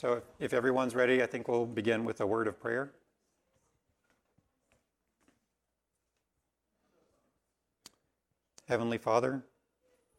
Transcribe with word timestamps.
So 0.00 0.22
if 0.38 0.54
everyone's 0.54 0.94
ready, 0.94 1.22
I 1.22 1.26
think 1.26 1.46
we'll 1.46 1.66
begin 1.66 2.06
with 2.06 2.22
a 2.22 2.26
word 2.26 2.46
of 2.48 2.58
prayer. 2.58 2.90
Heavenly 8.66 8.96
Father, 8.96 9.42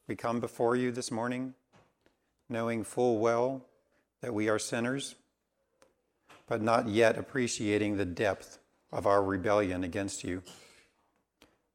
we 0.08 0.16
come 0.16 0.40
before 0.40 0.76
you 0.76 0.92
this 0.92 1.10
morning 1.10 1.56
knowing 2.48 2.84
full 2.84 3.18
well 3.18 3.66
that 4.22 4.36
we 4.36 4.48
are 4.50 4.60
sinners, 4.60 5.16
but 6.46 6.62
not 6.62 6.88
yet 6.88 7.18
appreciating 7.18 7.98
the 7.98 8.06
depth 8.06 8.60
of 8.92 9.08
our 9.08 9.24
rebellion 9.24 9.84
against 9.84 10.24
you. 10.24 10.44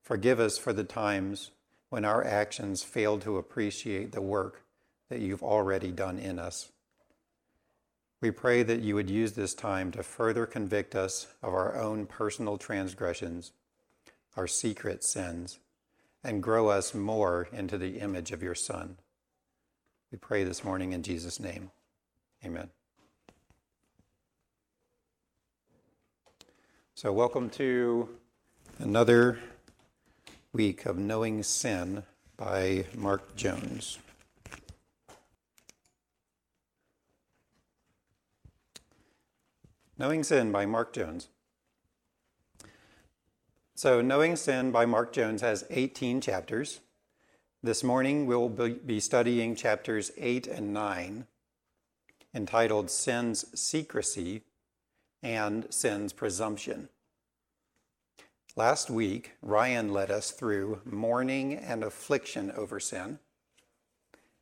Forgive 0.04 0.38
us 0.38 0.58
for 0.58 0.72
the 0.72 0.84
times 0.84 1.50
when 1.88 2.04
our 2.04 2.24
actions 2.24 2.84
fail 2.84 3.18
to 3.18 3.36
appreciate 3.36 4.12
the 4.12 4.22
work 4.22 4.62
that 5.08 5.18
you've 5.18 5.42
already 5.42 5.90
done 5.90 6.20
in 6.20 6.38
us. 6.38 6.70
We 8.20 8.30
pray 8.30 8.62
that 8.62 8.80
you 8.80 8.94
would 8.94 9.10
use 9.10 9.32
this 9.32 9.54
time 9.54 9.90
to 9.92 10.02
further 10.02 10.46
convict 10.46 10.94
us 10.94 11.26
of 11.42 11.52
our 11.52 11.76
own 11.76 12.06
personal 12.06 12.56
transgressions, 12.56 13.52
our 14.36 14.46
secret 14.46 15.04
sins, 15.04 15.58
and 16.24 16.42
grow 16.42 16.68
us 16.68 16.94
more 16.94 17.46
into 17.52 17.76
the 17.76 17.98
image 17.98 18.32
of 18.32 18.42
your 18.42 18.54
Son. 18.54 18.96
We 20.10 20.16
pray 20.16 20.44
this 20.44 20.64
morning 20.64 20.92
in 20.92 21.02
Jesus' 21.02 21.38
name. 21.38 21.70
Amen. 22.42 22.70
So, 26.94 27.12
welcome 27.12 27.50
to 27.50 28.08
another 28.78 29.38
week 30.54 30.86
of 30.86 30.96
Knowing 30.96 31.42
Sin 31.42 32.02
by 32.38 32.86
Mark 32.94 33.36
Jones. 33.36 33.98
Knowing 39.98 40.22
Sin 40.22 40.52
by 40.52 40.66
Mark 40.66 40.92
Jones. 40.92 41.28
So, 43.74 44.02
Knowing 44.02 44.36
Sin 44.36 44.70
by 44.70 44.84
Mark 44.84 45.10
Jones 45.10 45.40
has 45.40 45.64
18 45.70 46.20
chapters. 46.20 46.80
This 47.62 47.82
morning 47.82 48.26
we'll 48.26 48.50
be 48.50 49.00
studying 49.00 49.56
chapters 49.56 50.12
8 50.18 50.48
and 50.48 50.74
9, 50.74 51.26
entitled 52.34 52.90
Sin's 52.90 53.58
Secrecy 53.58 54.42
and 55.22 55.66
Sin's 55.70 56.12
Presumption. 56.12 56.90
Last 58.54 58.90
week, 58.90 59.32
Ryan 59.40 59.94
led 59.94 60.10
us 60.10 60.30
through 60.30 60.82
mourning 60.84 61.54
and 61.54 61.82
affliction 61.82 62.52
over 62.54 62.78
sin. 62.80 63.18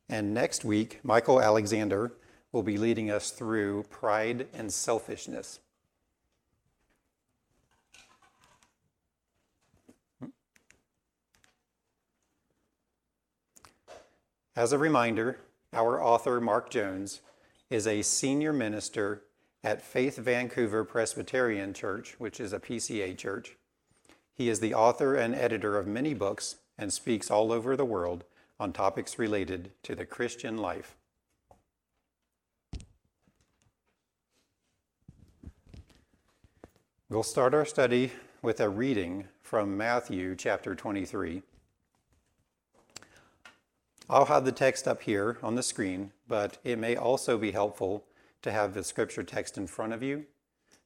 And 0.09 0.33
next 0.33 0.65
week, 0.65 0.99
Michael 1.01 1.41
Alexander 1.41 2.11
will 2.55 2.63
be 2.63 2.77
leading 2.77 3.11
us 3.11 3.31
through 3.31 3.83
pride 3.89 4.47
and 4.53 4.71
selfishness. 4.71 5.59
As 14.55 14.71
a 14.71 14.77
reminder, 14.77 15.41
our 15.73 16.01
author, 16.01 16.39
Mark 16.39 16.69
Jones, 16.69 17.19
is 17.69 17.85
a 17.85 18.01
senior 18.01 18.53
minister 18.53 19.23
at 19.61 19.81
Faith 19.81 20.15
Vancouver 20.15 20.85
Presbyterian 20.85 21.73
Church, 21.73 22.15
which 22.19 22.39
is 22.39 22.53
a 22.53 22.59
PCA 22.59 23.17
church. 23.17 23.57
He 24.33 24.47
is 24.47 24.61
the 24.61 24.73
author 24.73 25.15
and 25.15 25.35
editor 25.35 25.77
of 25.77 25.87
many 25.87 26.13
books 26.13 26.55
and 26.77 26.93
speaks 26.93 27.29
all 27.29 27.51
over 27.51 27.75
the 27.75 27.83
world 27.83 28.23
on 28.61 28.71
topics 28.71 29.19
related 29.19 29.71
to 29.83 29.93
the 29.93 30.05
Christian 30.05 30.57
life. 30.57 30.95
We'll 37.07 37.21
start 37.21 37.53
our 37.53 37.65
study 37.65 38.13
with 38.41 38.59
a 38.59 38.67
reading 38.67 39.27
from 39.43 39.77
Matthew 39.77 40.35
chapter 40.35 40.73
23. 40.73 41.43
I'll 44.09 44.25
have 44.25 44.43
the 44.43 44.51
text 44.51 44.87
up 44.87 45.03
here 45.03 45.37
on 45.43 45.53
the 45.53 45.61
screen, 45.61 46.13
but 46.27 46.57
it 46.63 46.79
may 46.79 46.95
also 46.95 47.37
be 47.37 47.51
helpful 47.51 48.05
to 48.41 48.51
have 48.51 48.73
the 48.73 48.83
scripture 48.83 49.21
text 49.21 49.55
in 49.55 49.67
front 49.67 49.93
of 49.93 50.01
you. 50.01 50.25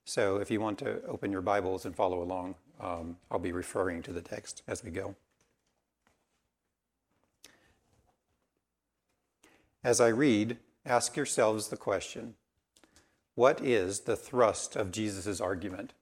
So 0.03 0.41
if 0.41 0.52
you 0.52 0.59
want 0.59 0.78
to 0.79 1.02
open 1.06 1.31
your 1.31 1.40
Bibles 1.41 1.85
and 1.85 1.96
follow 1.96 2.22
along, 2.22 2.56
um, 2.81 3.16
I'll 3.31 3.40
be 3.40 3.53
referring 3.53 4.02
to 4.02 4.12
the 4.12 4.22
text 4.22 4.62
as 4.68 4.84
we 4.84 4.91
go. 4.91 5.16
As 9.85 10.02
I 10.02 10.09
read, 10.09 10.58
ask 10.85 11.16
yourselves 11.16 11.69
the 11.69 11.78
question 11.78 12.35
What 13.35 13.63
is 13.63 14.02
the 14.02 14.18
thrust 14.18 14.75
of 14.75 14.91
Jesus' 14.91 15.40
argument? 15.40 15.94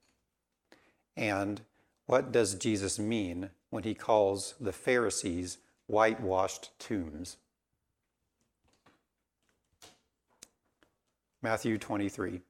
And 1.17 1.61
what 2.05 2.31
does 2.31 2.53
Jesus 2.53 2.99
mean 2.99 3.49
when 3.71 3.83
he 3.83 3.95
calls 3.95 4.53
the 4.59 4.71
Pharisees 4.71 5.57
whitewashed 5.87 6.69
tombs? 6.79 7.37
Matthew 11.41 11.77
23. 11.77 12.41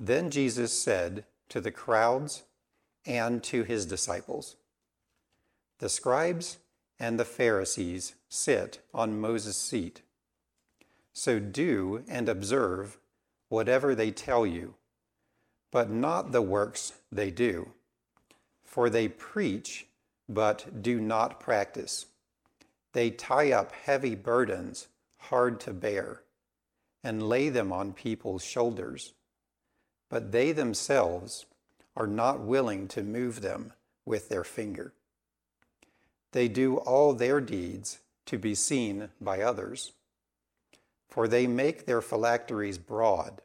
Then 0.00 0.30
Jesus 0.30 0.72
said 0.72 1.24
to 1.50 1.60
the 1.60 1.70
crowds 1.70 2.42
and 3.04 3.42
to 3.44 3.64
his 3.64 3.84
disciples, 3.84 4.56
The 5.78 5.88
scribes 5.88 6.58
and 6.98 7.18
the 7.18 7.24
Pharisees 7.24 8.14
sit 8.28 8.80
on 8.94 9.20
Moses' 9.20 9.56
seat. 9.56 10.02
So 11.12 11.38
do 11.38 12.02
and 12.08 12.28
observe 12.28 12.98
whatever 13.48 13.94
they 13.94 14.10
tell 14.10 14.46
you 14.46 14.74
but 15.72 15.90
not 15.90 16.30
the 16.30 16.42
works 16.42 16.92
they 17.10 17.32
do. 17.32 17.70
For 18.62 18.88
they 18.88 19.08
preach, 19.08 19.86
but 20.28 20.82
do 20.82 21.00
not 21.00 21.40
practice. 21.40 22.06
They 22.92 23.10
tie 23.10 23.50
up 23.52 23.72
heavy 23.72 24.14
burdens, 24.14 24.86
hard 25.16 25.58
to 25.60 25.72
bear, 25.72 26.22
and 27.02 27.28
lay 27.28 27.48
them 27.48 27.72
on 27.72 27.94
people's 27.94 28.44
shoulders. 28.44 29.14
But 30.08 30.30
they 30.30 30.52
themselves 30.52 31.46
are 31.96 32.06
not 32.06 32.40
willing 32.40 32.86
to 32.88 33.02
move 33.02 33.40
them 33.40 33.72
with 34.04 34.28
their 34.28 34.44
finger. 34.44 34.92
They 36.32 36.48
do 36.48 36.76
all 36.76 37.14
their 37.14 37.40
deeds 37.40 37.98
to 38.26 38.38
be 38.38 38.54
seen 38.54 39.08
by 39.20 39.40
others. 39.40 39.92
For 41.08 41.28
they 41.28 41.46
make 41.46 41.84
their 41.84 42.00
phylacteries 42.00 42.78
broad 42.78 43.40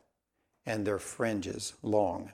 and 0.67 0.85
their 0.85 1.00
fringes 1.00 1.73
long. 1.81 2.33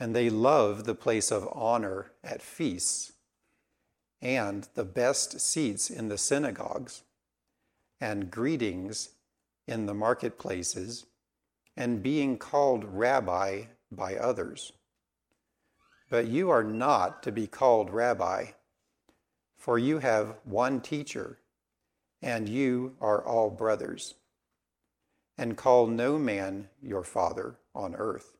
And 0.00 0.14
they 0.14 0.28
love 0.28 0.84
the 0.84 0.96
place 0.96 1.30
of 1.30 1.48
honor 1.52 2.10
at 2.24 2.42
feasts, 2.42 3.12
and 4.20 4.68
the 4.74 4.84
best 4.84 5.40
seats 5.40 5.88
in 5.88 6.08
the 6.08 6.18
synagogues, 6.18 7.04
and 8.00 8.28
greetings 8.28 9.10
in 9.68 9.86
the 9.86 9.94
marketplaces, 9.94 11.06
and 11.76 12.02
being 12.02 12.36
called 12.36 12.84
rabbi 12.84 13.62
by 13.92 14.16
others. 14.16 14.72
But 16.10 16.26
you 16.26 16.50
are 16.50 16.64
not 16.64 17.22
to 17.22 17.30
be 17.30 17.46
called 17.46 17.90
rabbi, 17.90 18.46
for 19.56 19.78
you 19.78 20.00
have 20.00 20.34
one 20.42 20.80
teacher, 20.80 21.38
and 22.20 22.48
you 22.48 22.96
are 23.00 23.24
all 23.24 23.48
brothers 23.48 24.14
and 25.42 25.56
call 25.56 25.88
no 25.88 26.20
man 26.20 26.68
your 26.80 27.02
father 27.02 27.56
on 27.74 27.96
earth, 27.96 28.36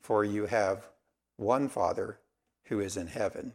for 0.00 0.22
you 0.22 0.46
have 0.46 0.88
one 1.36 1.68
Father 1.68 2.20
who 2.66 2.78
is 2.78 2.96
in 2.96 3.08
heaven. 3.08 3.52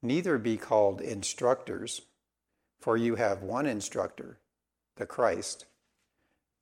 Neither 0.00 0.38
be 0.38 0.56
called 0.56 1.00
instructors, 1.00 2.02
for 2.78 2.96
you 2.96 3.16
have 3.16 3.42
one 3.42 3.66
instructor, 3.66 4.38
the 4.94 5.04
Christ. 5.04 5.66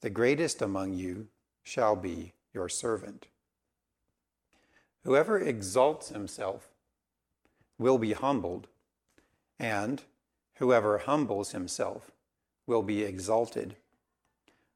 The 0.00 0.08
greatest 0.08 0.62
among 0.62 0.94
you 0.94 1.28
shall 1.62 1.94
be 1.94 2.32
your 2.54 2.70
servant. 2.70 3.26
Whoever 5.04 5.38
exalts 5.38 6.08
himself 6.08 6.70
will 7.78 7.98
be 7.98 8.14
humbled, 8.14 8.66
and 9.58 10.02
whoever 10.54 10.96
humbles 10.96 11.52
himself 11.52 12.12
will 12.66 12.82
be 12.82 13.02
exalted. 13.02 13.76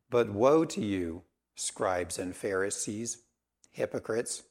But 0.08 0.30
woe 0.30 0.64
to 0.64 0.80
you, 0.80 1.22
scribes 1.54 2.18
and 2.18 2.34
Pharisees, 2.34 3.18
hypocrites! 3.70 4.44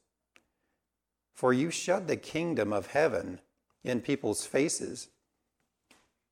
For 1.33 1.53
you 1.53 1.69
shut 1.69 2.07
the 2.07 2.17
kingdom 2.17 2.71
of 2.73 2.87
heaven 2.87 3.41
in 3.83 4.01
people's 4.01 4.45
faces. 4.45 5.09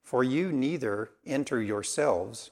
For 0.02 0.24
you 0.24 0.52
neither 0.52 1.12
enter 1.26 1.62
yourselves, 1.62 2.52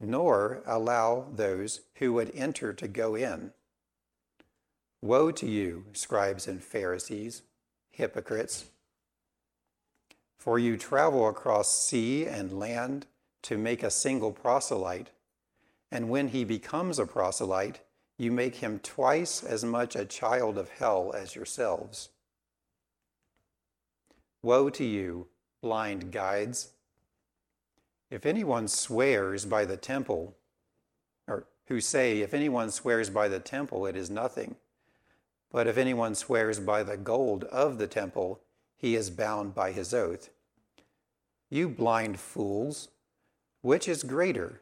nor 0.00 0.62
allow 0.66 1.28
those 1.32 1.82
who 1.96 2.12
would 2.14 2.30
enter 2.34 2.72
to 2.74 2.88
go 2.88 3.14
in. 3.14 3.52
Woe 5.00 5.30
to 5.32 5.46
you, 5.46 5.86
scribes 5.92 6.46
and 6.46 6.62
Pharisees, 6.62 7.42
hypocrites! 7.90 8.66
For 10.38 10.58
you 10.58 10.76
travel 10.76 11.28
across 11.28 11.80
sea 11.80 12.26
and 12.26 12.58
land 12.58 13.06
to 13.42 13.56
make 13.56 13.82
a 13.82 13.90
single 13.90 14.32
proselyte, 14.32 15.10
and 15.92 16.08
when 16.08 16.28
he 16.28 16.42
becomes 16.42 16.98
a 16.98 17.04
proselyte, 17.04 17.80
you 18.16 18.32
make 18.32 18.56
him 18.56 18.78
twice 18.78 19.44
as 19.44 19.62
much 19.62 19.94
a 19.94 20.06
child 20.06 20.56
of 20.56 20.70
hell 20.70 21.12
as 21.14 21.36
yourselves. 21.36 22.08
Woe 24.42 24.70
to 24.70 24.84
you, 24.84 25.28
blind 25.60 26.10
guides! 26.10 26.70
If 28.10 28.24
anyone 28.24 28.68
swears 28.68 29.44
by 29.44 29.66
the 29.66 29.76
temple, 29.76 30.34
or 31.28 31.44
who 31.66 31.78
say, 31.78 32.20
if 32.22 32.32
anyone 32.32 32.70
swears 32.70 33.10
by 33.10 33.28
the 33.28 33.38
temple, 33.38 33.84
it 33.84 33.94
is 33.94 34.08
nothing. 34.08 34.56
But 35.50 35.66
if 35.66 35.76
anyone 35.76 36.14
swears 36.14 36.58
by 36.58 36.82
the 36.84 36.96
gold 36.96 37.44
of 37.44 37.76
the 37.76 37.86
temple, 37.86 38.40
he 38.78 38.96
is 38.96 39.10
bound 39.10 39.54
by 39.54 39.72
his 39.72 39.92
oath. 39.92 40.30
You 41.50 41.68
blind 41.68 42.18
fools, 42.18 42.88
which 43.60 43.86
is 43.86 44.02
greater, 44.02 44.61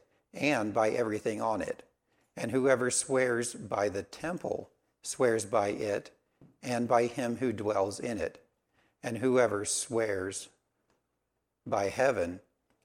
and 0.33 0.73
by 0.73 0.89
everything 0.89 1.41
on 1.41 1.61
it. 1.61 1.83
And 2.37 2.51
whoever 2.51 2.89
swears 2.89 3.53
by 3.53 3.89
the 3.89 4.03
temple 4.03 4.69
swears 5.01 5.45
by 5.45 5.69
it 5.69 6.11
and 6.63 6.87
by 6.87 7.07
him 7.07 7.37
who 7.37 7.51
dwells 7.51 7.99
in 7.99 8.17
it. 8.17 8.43
And 9.03 9.17
whoever 9.17 9.65
swears 9.65 10.49
by 11.65 11.89
heaven 11.89 12.39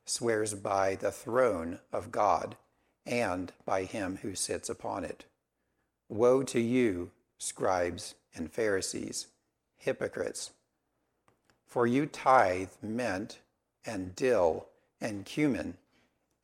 swears 0.05 0.55
by 0.55 0.95
the 0.95 1.13
throne 1.13 1.81
of 1.93 2.11
God 2.11 2.57
and 3.05 3.53
by 3.65 3.85
him 3.85 4.19
who 4.23 4.35
sits 4.35 4.69
upon 4.69 5.05
it. 5.05 5.25
Woe 6.09 6.43
to 6.45 6.61
you, 6.61 7.11
scribes 7.39 8.15
and 8.35 8.51
Pharisees, 8.51 9.27
hypocrites! 9.77 10.51
For 11.67 11.87
you 11.87 12.07
tithe 12.07 12.71
mint 12.83 13.39
and 13.85 14.15
dill 14.17 14.67
and 15.01 15.25
cumin 15.25 15.77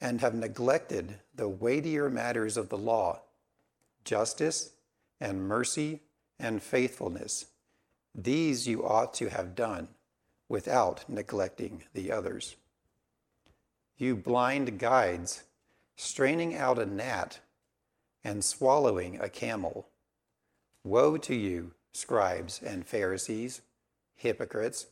and 0.02 0.20
have 0.20 0.34
neglected 0.34 1.20
the 1.32 1.48
weightier 1.48 2.10
matters 2.10 2.56
of 2.56 2.68
the 2.68 2.76
law 2.76 3.20
justice 4.04 4.72
and 5.20 5.46
mercy 5.46 6.00
and 6.40 6.60
faithfulness. 6.60 7.46
These 8.12 8.66
you 8.66 8.84
ought 8.84 9.14
to 9.14 9.30
have 9.30 9.54
done 9.54 9.86
without 10.48 11.08
neglecting 11.08 11.84
the 11.94 12.10
others. 12.10 12.56
You 13.96 14.16
blind 14.16 14.80
guides, 14.80 15.44
straining 15.94 16.56
out 16.56 16.80
a 16.80 16.84
gnat 16.84 17.38
and 18.24 18.44
swallowing 18.44 19.20
a 19.20 19.28
camel. 19.28 19.86
Woe 20.82 21.16
to 21.18 21.34
you, 21.34 21.74
scribes 21.92 22.60
and 22.60 22.84
Pharisees, 22.84 23.60
hypocrites, 24.16 24.88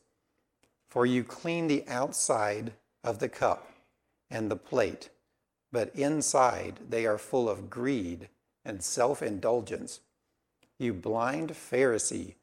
for 0.88 1.04
you 1.04 1.24
clean 1.24 1.66
the 1.66 1.84
outside 1.88 2.74
of 3.02 3.18
the 3.18 3.28
cup 3.28 3.69
and 4.30 4.50
the 4.50 4.56
plate, 4.56 5.10
but 5.72 5.94
inside 5.94 6.78
they 6.88 7.04
are 7.06 7.18
full 7.18 7.48
of 7.48 7.68
greed 7.68 8.28
and 8.64 8.82
self 8.82 9.22
indulgence. 9.22 10.00
You 10.78 10.94
blind 10.94 11.50
Pharisee, 11.50 12.34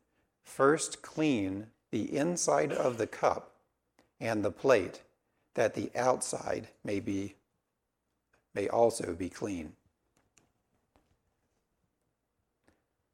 first 0.43 1.01
clean 1.01 1.67
the 1.91 2.15
inside 2.15 2.71
of 2.71 2.97
the 2.97 3.07
cup 3.07 3.51
and 4.19 4.43
the 4.43 4.51
plate, 4.51 5.01
that 5.53 5.73
the 5.73 5.89
outside 5.95 6.67
may 6.83 6.99
be 6.99 7.35
may 8.53 8.67
also 8.67 9.13
be 9.13 9.29
clean. 9.29 9.73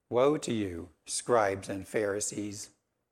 Woe 0.10 0.38
to 0.38 0.54
you, 0.54 0.90
scribes 1.06 1.70
and 1.70 1.88
Pharisees, 1.88 2.70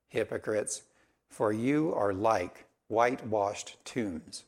hypocrites, 0.07 0.83
for 1.29 1.51
you 1.51 1.93
are 1.93 2.13
like 2.13 2.65
whitewashed 2.87 3.77
tombs 3.83 4.43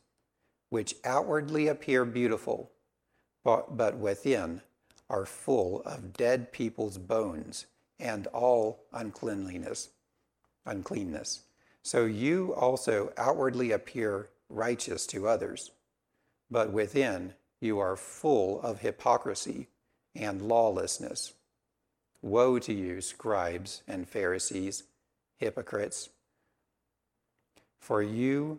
which 0.74 0.96
outwardly 1.04 1.68
appear 1.68 2.04
beautiful, 2.04 2.68
but, 3.44 3.76
but 3.76 3.96
within 3.96 4.60
are 5.08 5.24
full 5.24 5.80
of 5.82 6.12
dead 6.12 6.50
people's 6.50 6.98
bones 6.98 7.66
and 8.00 8.26
all 8.32 8.84
uncleanliness, 8.92 9.90
uncleanness. 10.66 11.42
So 11.84 12.06
you 12.06 12.52
also 12.54 13.12
outwardly 13.16 13.70
appear 13.70 14.30
righteous 14.48 15.06
to 15.06 15.28
others, 15.28 15.70
but 16.50 16.72
within 16.72 17.34
you 17.60 17.78
are 17.78 17.94
full 17.94 18.60
of 18.60 18.80
hypocrisy 18.80 19.68
and 20.16 20.42
lawlessness. 20.42 21.34
Woe 22.20 22.58
to 22.58 22.72
you, 22.72 23.00
scribes 23.00 23.82
and 23.86 24.08
Pharisees, 24.08 24.82
hypocrites! 25.36 26.08
For 27.78 28.02
you 28.02 28.58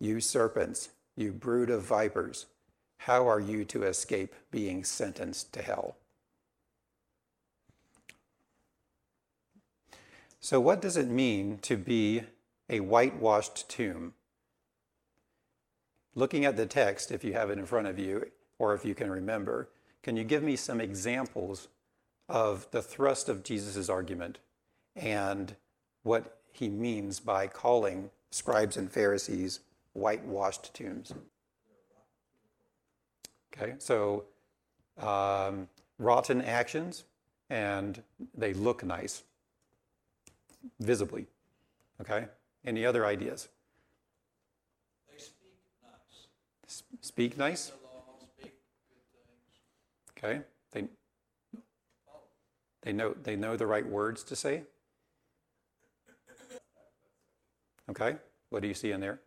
You 0.00 0.20
serpents, 0.20 0.90
you 1.16 1.32
brood 1.32 1.70
of 1.70 1.82
vipers, 1.82 2.46
how 2.98 3.28
are 3.28 3.40
you 3.40 3.64
to 3.66 3.84
escape 3.84 4.34
being 4.50 4.84
sentenced 4.84 5.52
to 5.54 5.62
hell? 5.62 5.96
So, 10.40 10.60
what 10.60 10.80
does 10.80 10.96
it 10.96 11.08
mean 11.08 11.58
to 11.62 11.76
be 11.76 12.22
a 12.68 12.80
whitewashed 12.80 13.68
tomb? 13.68 14.14
Looking 16.14 16.44
at 16.44 16.56
the 16.56 16.66
text, 16.66 17.10
if 17.10 17.24
you 17.24 17.32
have 17.32 17.50
it 17.50 17.58
in 17.58 17.66
front 17.66 17.86
of 17.86 17.98
you, 17.98 18.30
or 18.58 18.74
if 18.74 18.84
you 18.84 18.94
can 18.94 19.10
remember, 19.10 19.68
can 20.02 20.16
you 20.16 20.24
give 20.24 20.42
me 20.42 20.56
some 20.56 20.80
examples 20.80 21.68
of 22.28 22.70
the 22.70 22.82
thrust 22.82 23.28
of 23.28 23.42
Jesus' 23.42 23.88
argument 23.88 24.38
and 24.94 25.56
what 26.02 26.38
he 26.52 26.68
means 26.68 27.20
by 27.20 27.46
calling 27.46 28.10
scribes 28.30 28.76
and 28.76 28.90
Pharisees 28.90 29.60
whitewashed 29.98 30.72
tombs. 30.74 31.12
Okay, 33.52 33.74
so 33.78 34.24
um, 34.98 35.68
rotten 35.98 36.40
actions, 36.42 37.04
and 37.50 38.02
they 38.36 38.54
look 38.54 38.84
nice, 38.84 39.24
visibly. 40.80 41.26
Okay, 42.00 42.26
any 42.64 42.86
other 42.86 43.04
ideas? 43.04 43.48
They 45.10 45.18
speak 45.18 45.54
nice. 45.82 46.26
S- 46.66 46.82
speak 47.00 47.36
nice? 47.36 47.72
Speak. 48.38 48.52
Okay, 50.16 50.40
they 50.72 50.84
they 52.82 52.92
know 52.92 53.14
they 53.22 53.34
know 53.36 53.56
the 53.56 53.66
right 53.66 53.86
words 53.86 54.22
to 54.24 54.36
say. 54.36 54.62
Okay, 57.90 58.16
what 58.50 58.62
do 58.62 58.68
you 58.68 58.74
see 58.74 58.92
in 58.92 59.00
there? 59.00 59.20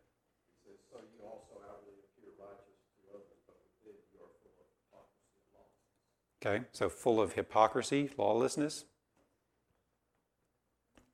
Okay, 6.44 6.64
so 6.72 6.90
full 6.90 7.22
of 7.22 7.34
hypocrisy, 7.34 8.10
lawlessness, 8.18 8.86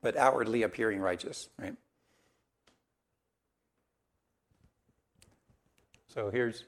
but 0.02 0.16
outwardly 0.16 0.64
appearing 0.64 1.02
righteous, 1.02 1.50
right? 1.60 1.76
So 6.08 6.30
here's. 6.30 6.64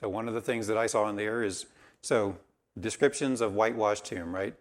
So 0.00 0.08
one 0.08 0.28
of 0.28 0.34
the 0.34 0.40
things 0.40 0.66
that 0.68 0.78
I 0.78 0.86
saw 0.86 1.08
in 1.10 1.16
there 1.16 1.42
is 1.42 1.66
so 2.00 2.38
descriptions 2.80 3.42
of 3.42 3.52
whitewashed 3.52 4.06
tomb, 4.06 4.34
right? 4.34 4.54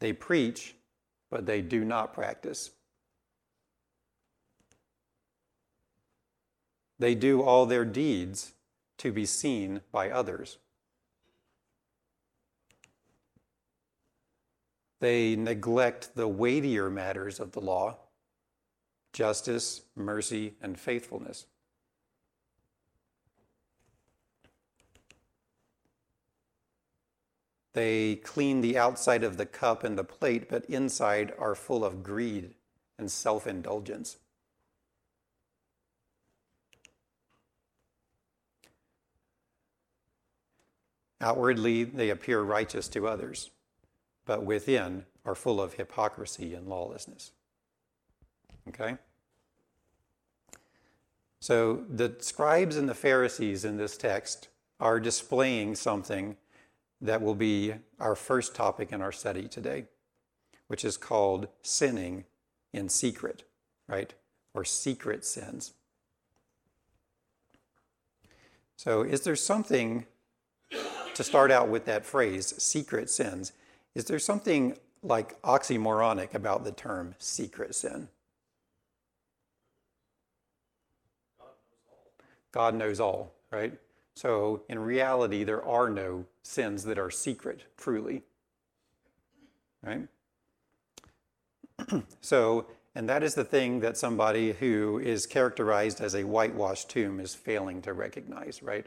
They 0.00 0.12
preach, 0.12 0.74
but 1.30 1.46
they 1.46 1.62
do 1.62 1.82
not 1.82 2.12
practice. 2.12 2.72
They 6.98 7.14
do 7.14 7.40
all 7.40 7.64
their 7.64 7.84
deeds 7.86 8.52
to 8.98 9.12
be 9.12 9.24
seen 9.24 9.80
by 9.92 10.10
others. 10.10 10.58
They 15.00 15.36
neglect 15.36 16.16
the 16.16 16.28
weightier 16.28 16.90
matters 16.90 17.40
of 17.40 17.52
the 17.52 17.60
law 17.60 17.96
justice, 19.12 19.82
mercy, 19.96 20.54
and 20.60 20.78
faithfulness. 20.78 21.46
They 27.72 28.16
clean 28.16 28.60
the 28.60 28.76
outside 28.76 29.24
of 29.24 29.36
the 29.36 29.46
cup 29.46 29.82
and 29.84 29.96
the 29.96 30.04
plate, 30.04 30.48
but 30.48 30.64
inside 30.66 31.32
are 31.38 31.54
full 31.54 31.84
of 31.84 32.02
greed 32.02 32.54
and 32.98 33.10
self 33.10 33.46
indulgence. 33.46 34.18
Outwardly, 41.20 41.84
they 41.84 42.10
appear 42.10 42.42
righteous 42.42 42.88
to 42.88 43.08
others, 43.08 43.50
but 44.24 44.44
within 44.44 45.04
are 45.24 45.34
full 45.34 45.60
of 45.60 45.74
hypocrisy 45.74 46.54
and 46.54 46.68
lawlessness. 46.68 47.32
Okay? 48.68 48.96
So 51.40 51.84
the 51.88 52.14
scribes 52.20 52.76
and 52.76 52.88
the 52.88 52.94
Pharisees 52.94 53.64
in 53.64 53.76
this 53.76 53.96
text 53.96 54.48
are 54.80 55.00
displaying 55.00 55.74
something 55.74 56.36
that 57.00 57.22
will 57.22 57.34
be 57.34 57.74
our 58.00 58.14
first 58.14 58.54
topic 58.54 58.92
in 58.92 59.00
our 59.00 59.12
study 59.12 59.48
today, 59.48 59.84
which 60.66 60.84
is 60.84 60.96
called 60.96 61.48
sinning 61.62 62.24
in 62.72 62.88
secret, 62.88 63.44
right? 63.86 64.14
Or 64.54 64.64
secret 64.64 65.24
sins. 65.24 65.74
So, 68.76 69.02
is 69.02 69.22
there 69.22 69.36
something 69.36 70.06
to 71.18 71.24
start 71.24 71.50
out 71.50 71.68
with 71.68 71.84
that 71.84 72.06
phrase, 72.06 72.54
secret 72.62 73.10
sins? 73.10 73.50
Is 73.96 74.04
there 74.04 74.20
something 74.20 74.78
like 75.02 75.42
oxymoronic 75.42 76.32
about 76.32 76.62
the 76.62 76.70
term 76.70 77.16
secret 77.18 77.74
sin? 77.74 78.06
God 82.52 82.76
knows 82.76 83.00
all, 83.00 83.32
right? 83.50 83.72
So 84.14 84.62
in 84.68 84.78
reality, 84.78 85.42
there 85.42 85.64
are 85.64 85.90
no 85.90 86.24
sins 86.44 86.84
that 86.84 87.00
are 87.00 87.10
secret, 87.10 87.64
truly. 87.76 88.22
Right? 89.82 90.06
so, 92.20 92.66
and 92.94 93.08
that 93.08 93.24
is 93.24 93.34
the 93.34 93.44
thing 93.44 93.80
that 93.80 93.96
somebody 93.96 94.52
who 94.52 95.00
is 95.00 95.26
characterized 95.26 96.00
as 96.00 96.14
a 96.14 96.22
whitewashed 96.22 96.88
tomb 96.88 97.18
is 97.18 97.34
failing 97.34 97.82
to 97.82 97.92
recognize, 97.92 98.62
right? 98.62 98.86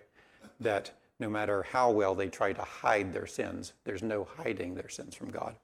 That 0.62 0.92
no 1.22 1.30
matter 1.30 1.64
how 1.72 1.92
well 1.92 2.16
they 2.16 2.28
try 2.28 2.52
to 2.52 2.64
hide 2.64 3.14
their 3.14 3.28
sins, 3.28 3.74
there's 3.86 4.02
no 4.02 4.28
hiding 4.38 4.74
their 4.74 4.90
sins 4.90 5.16
from 5.16 5.30
God. 5.30 5.56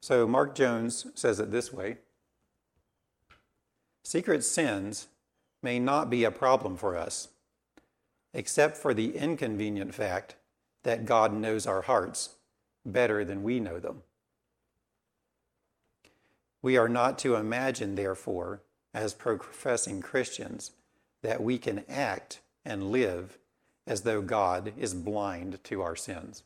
So 0.00 0.28
Mark 0.28 0.54
Jones 0.54 1.08
says 1.16 1.40
it 1.40 1.50
this 1.50 1.72
way 1.72 1.98
Secret 4.04 4.44
sins 4.44 5.08
may 5.64 5.80
not 5.80 6.08
be 6.08 6.22
a 6.22 6.30
problem 6.30 6.76
for 6.76 6.96
us, 6.96 7.28
except 8.32 8.76
for 8.76 8.94
the 8.94 9.16
inconvenient 9.16 9.92
fact 9.92 10.36
that 10.84 11.04
God 11.04 11.34
knows 11.34 11.66
our 11.66 11.82
hearts 11.82 12.36
better 12.84 13.24
than 13.24 13.42
we 13.42 13.58
know 13.58 13.80
them. 13.80 14.02
We 16.66 16.76
are 16.78 16.88
not 16.88 17.16
to 17.20 17.36
imagine, 17.36 17.94
therefore, 17.94 18.60
as 18.92 19.14
professing 19.14 20.00
Christians, 20.02 20.72
that 21.22 21.40
we 21.40 21.58
can 21.58 21.84
act 21.88 22.40
and 22.64 22.90
live 22.90 23.38
as 23.86 24.00
though 24.00 24.20
God 24.20 24.72
is 24.76 24.92
blind 24.92 25.62
to 25.62 25.80
our 25.80 25.94
sins. 25.94 26.42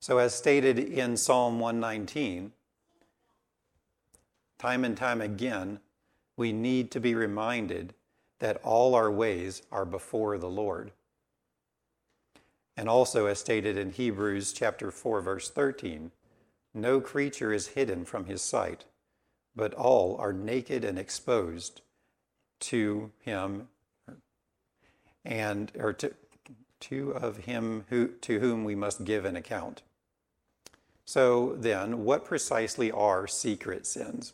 So, 0.00 0.18
as 0.18 0.34
stated 0.34 0.80
in 0.80 1.16
Psalm 1.16 1.60
119, 1.60 2.50
time 4.58 4.84
and 4.84 4.96
time 4.96 5.20
again, 5.20 5.78
we 6.36 6.52
need 6.52 6.90
to 6.90 6.98
be 6.98 7.14
reminded 7.14 7.94
that 8.40 8.60
all 8.64 8.96
our 8.96 9.12
ways 9.12 9.62
are 9.70 9.84
before 9.84 10.36
the 10.36 10.50
Lord. 10.50 10.90
And 12.76 12.88
also, 12.88 13.26
as 13.26 13.38
stated 13.38 13.76
in 13.76 13.92
Hebrews 13.92 14.52
chapter 14.52 14.90
4, 14.90 15.20
verse 15.20 15.50
13, 15.50 16.10
no 16.74 17.00
creature 17.00 17.52
is 17.52 17.68
hidden 17.68 18.04
from 18.04 18.24
his 18.24 18.42
sight, 18.42 18.84
but 19.54 19.72
all 19.74 20.16
are 20.18 20.32
naked 20.32 20.84
and 20.84 20.98
exposed 20.98 21.82
to 22.60 23.12
him 23.20 23.68
and 25.24 25.70
or 25.78 25.92
to, 25.92 26.12
to 26.80 27.12
of 27.12 27.38
him 27.38 27.84
who, 27.88 28.08
to 28.08 28.40
whom 28.40 28.64
we 28.64 28.74
must 28.74 29.04
give 29.04 29.24
an 29.24 29.36
account. 29.36 29.82
So 31.04 31.54
then, 31.56 32.04
what 32.04 32.24
precisely 32.24 32.90
are 32.90 33.26
secret 33.26 33.86
sins? 33.86 34.32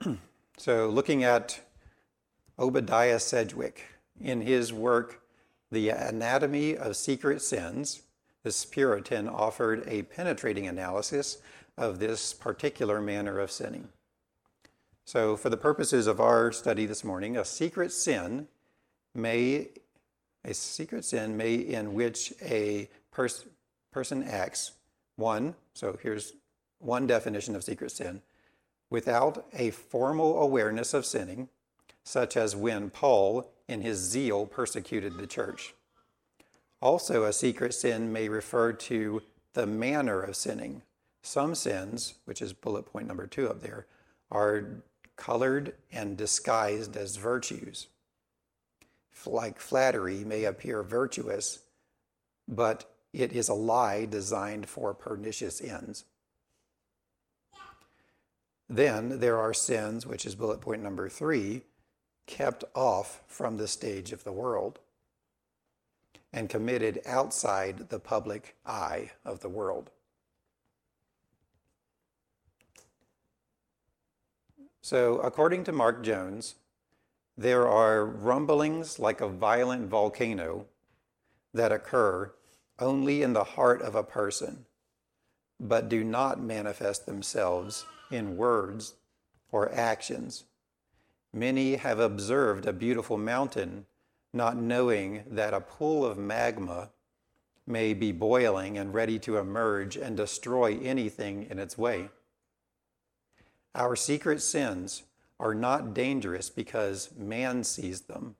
so, 0.56 0.88
looking 0.88 1.24
at 1.24 1.60
Obadiah 2.58 3.20
Sedgwick 3.20 3.84
in 4.20 4.40
his 4.40 4.72
work, 4.72 5.20
The 5.70 5.90
Anatomy 5.90 6.76
of 6.76 6.96
Secret 6.96 7.40
Sins, 7.40 8.02
this 8.42 8.64
Puritan 8.64 9.28
offered 9.28 9.84
a 9.86 10.02
penetrating 10.02 10.66
analysis 10.66 11.38
of 11.76 11.98
this 11.98 12.32
particular 12.32 13.00
manner 13.00 13.38
of 13.38 13.52
sinning. 13.52 13.88
So, 15.04 15.36
for 15.36 15.50
the 15.50 15.56
purposes 15.56 16.06
of 16.06 16.20
our 16.20 16.50
study 16.52 16.84
this 16.84 17.04
morning, 17.04 17.36
a 17.36 17.44
secret 17.44 17.92
sin 17.92 18.48
may 19.14 19.68
a 20.44 20.54
secret 20.54 21.04
sin 21.04 21.36
may 21.36 21.54
in 21.54 21.94
which 21.94 22.32
a 22.42 22.88
pers- 23.10 23.44
person 23.92 24.22
acts 24.22 24.72
one, 25.16 25.54
so 25.74 25.98
here's 26.02 26.34
one 26.78 27.06
definition 27.06 27.56
of 27.56 27.64
secret 27.64 27.90
sin, 27.90 28.22
without 28.90 29.46
a 29.52 29.70
formal 29.70 30.40
awareness 30.40 30.94
of 30.94 31.04
sinning, 31.04 31.48
such 32.08 32.38
as 32.38 32.56
when 32.56 32.88
Paul, 32.88 33.52
in 33.68 33.82
his 33.82 33.98
zeal, 33.98 34.46
persecuted 34.46 35.18
the 35.18 35.26
church. 35.26 35.74
Also, 36.80 37.24
a 37.24 37.34
secret 37.34 37.74
sin 37.74 38.10
may 38.10 38.30
refer 38.30 38.72
to 38.72 39.20
the 39.52 39.66
manner 39.66 40.22
of 40.22 40.34
sinning. 40.34 40.80
Some 41.20 41.54
sins, 41.54 42.14
which 42.24 42.40
is 42.40 42.54
bullet 42.54 42.86
point 42.86 43.06
number 43.06 43.26
two 43.26 43.50
up 43.50 43.60
there, 43.60 43.86
are 44.30 44.82
colored 45.16 45.74
and 45.92 46.16
disguised 46.16 46.96
as 46.96 47.16
virtues 47.16 47.88
like 49.26 49.60
flattery, 49.60 50.24
may 50.24 50.44
appear 50.44 50.82
virtuous, 50.82 51.58
but 52.46 52.90
it 53.12 53.32
is 53.32 53.50
a 53.50 53.54
lie 53.54 54.06
designed 54.06 54.66
for 54.66 54.94
pernicious 54.94 55.60
ends. 55.60 56.04
Then 58.66 59.18
there 59.20 59.38
are 59.38 59.52
sins, 59.52 60.06
which 60.06 60.24
is 60.24 60.34
bullet 60.34 60.62
point 60.62 60.82
number 60.82 61.10
three, 61.10 61.64
kept 62.28 62.62
off 62.74 63.22
from 63.26 63.56
the 63.56 63.66
stage 63.66 64.12
of 64.12 64.22
the 64.22 64.32
world 64.32 64.78
and 66.32 66.48
committed 66.48 67.00
outside 67.06 67.88
the 67.88 67.98
public 67.98 68.54
eye 68.64 69.10
of 69.24 69.40
the 69.40 69.48
world. 69.48 69.90
So, 74.82 75.18
according 75.18 75.64
to 75.64 75.72
Mark 75.72 76.02
Jones, 76.04 76.54
there 77.36 77.66
are 77.66 78.04
rumblings 78.04 78.98
like 78.98 79.20
a 79.20 79.28
violent 79.28 79.88
volcano 79.88 80.66
that 81.52 81.72
occur 81.72 82.32
only 82.78 83.22
in 83.22 83.32
the 83.32 83.44
heart 83.44 83.82
of 83.82 83.94
a 83.94 84.02
person, 84.02 84.66
but 85.58 85.88
do 85.88 86.04
not 86.04 86.40
manifest 86.40 87.06
themselves 87.06 87.86
in 88.10 88.36
words 88.36 88.94
or 89.50 89.72
actions. 89.72 90.44
Many 91.38 91.76
have 91.76 92.00
observed 92.00 92.66
a 92.66 92.72
beautiful 92.72 93.16
mountain, 93.16 93.86
not 94.32 94.56
knowing 94.56 95.22
that 95.28 95.54
a 95.54 95.60
pool 95.60 96.04
of 96.04 96.18
magma 96.18 96.90
may 97.64 97.94
be 97.94 98.10
boiling 98.10 98.76
and 98.76 98.92
ready 98.92 99.20
to 99.20 99.36
emerge 99.36 99.96
and 99.96 100.16
destroy 100.16 100.80
anything 100.80 101.46
in 101.48 101.60
its 101.60 101.78
way. 101.78 102.08
Our 103.72 103.94
secret 103.94 104.42
sins 104.42 105.04
are 105.38 105.54
not 105.54 105.94
dangerous 105.94 106.50
because 106.50 107.10
man 107.16 107.62
sees 107.62 108.00
them, 108.00 108.34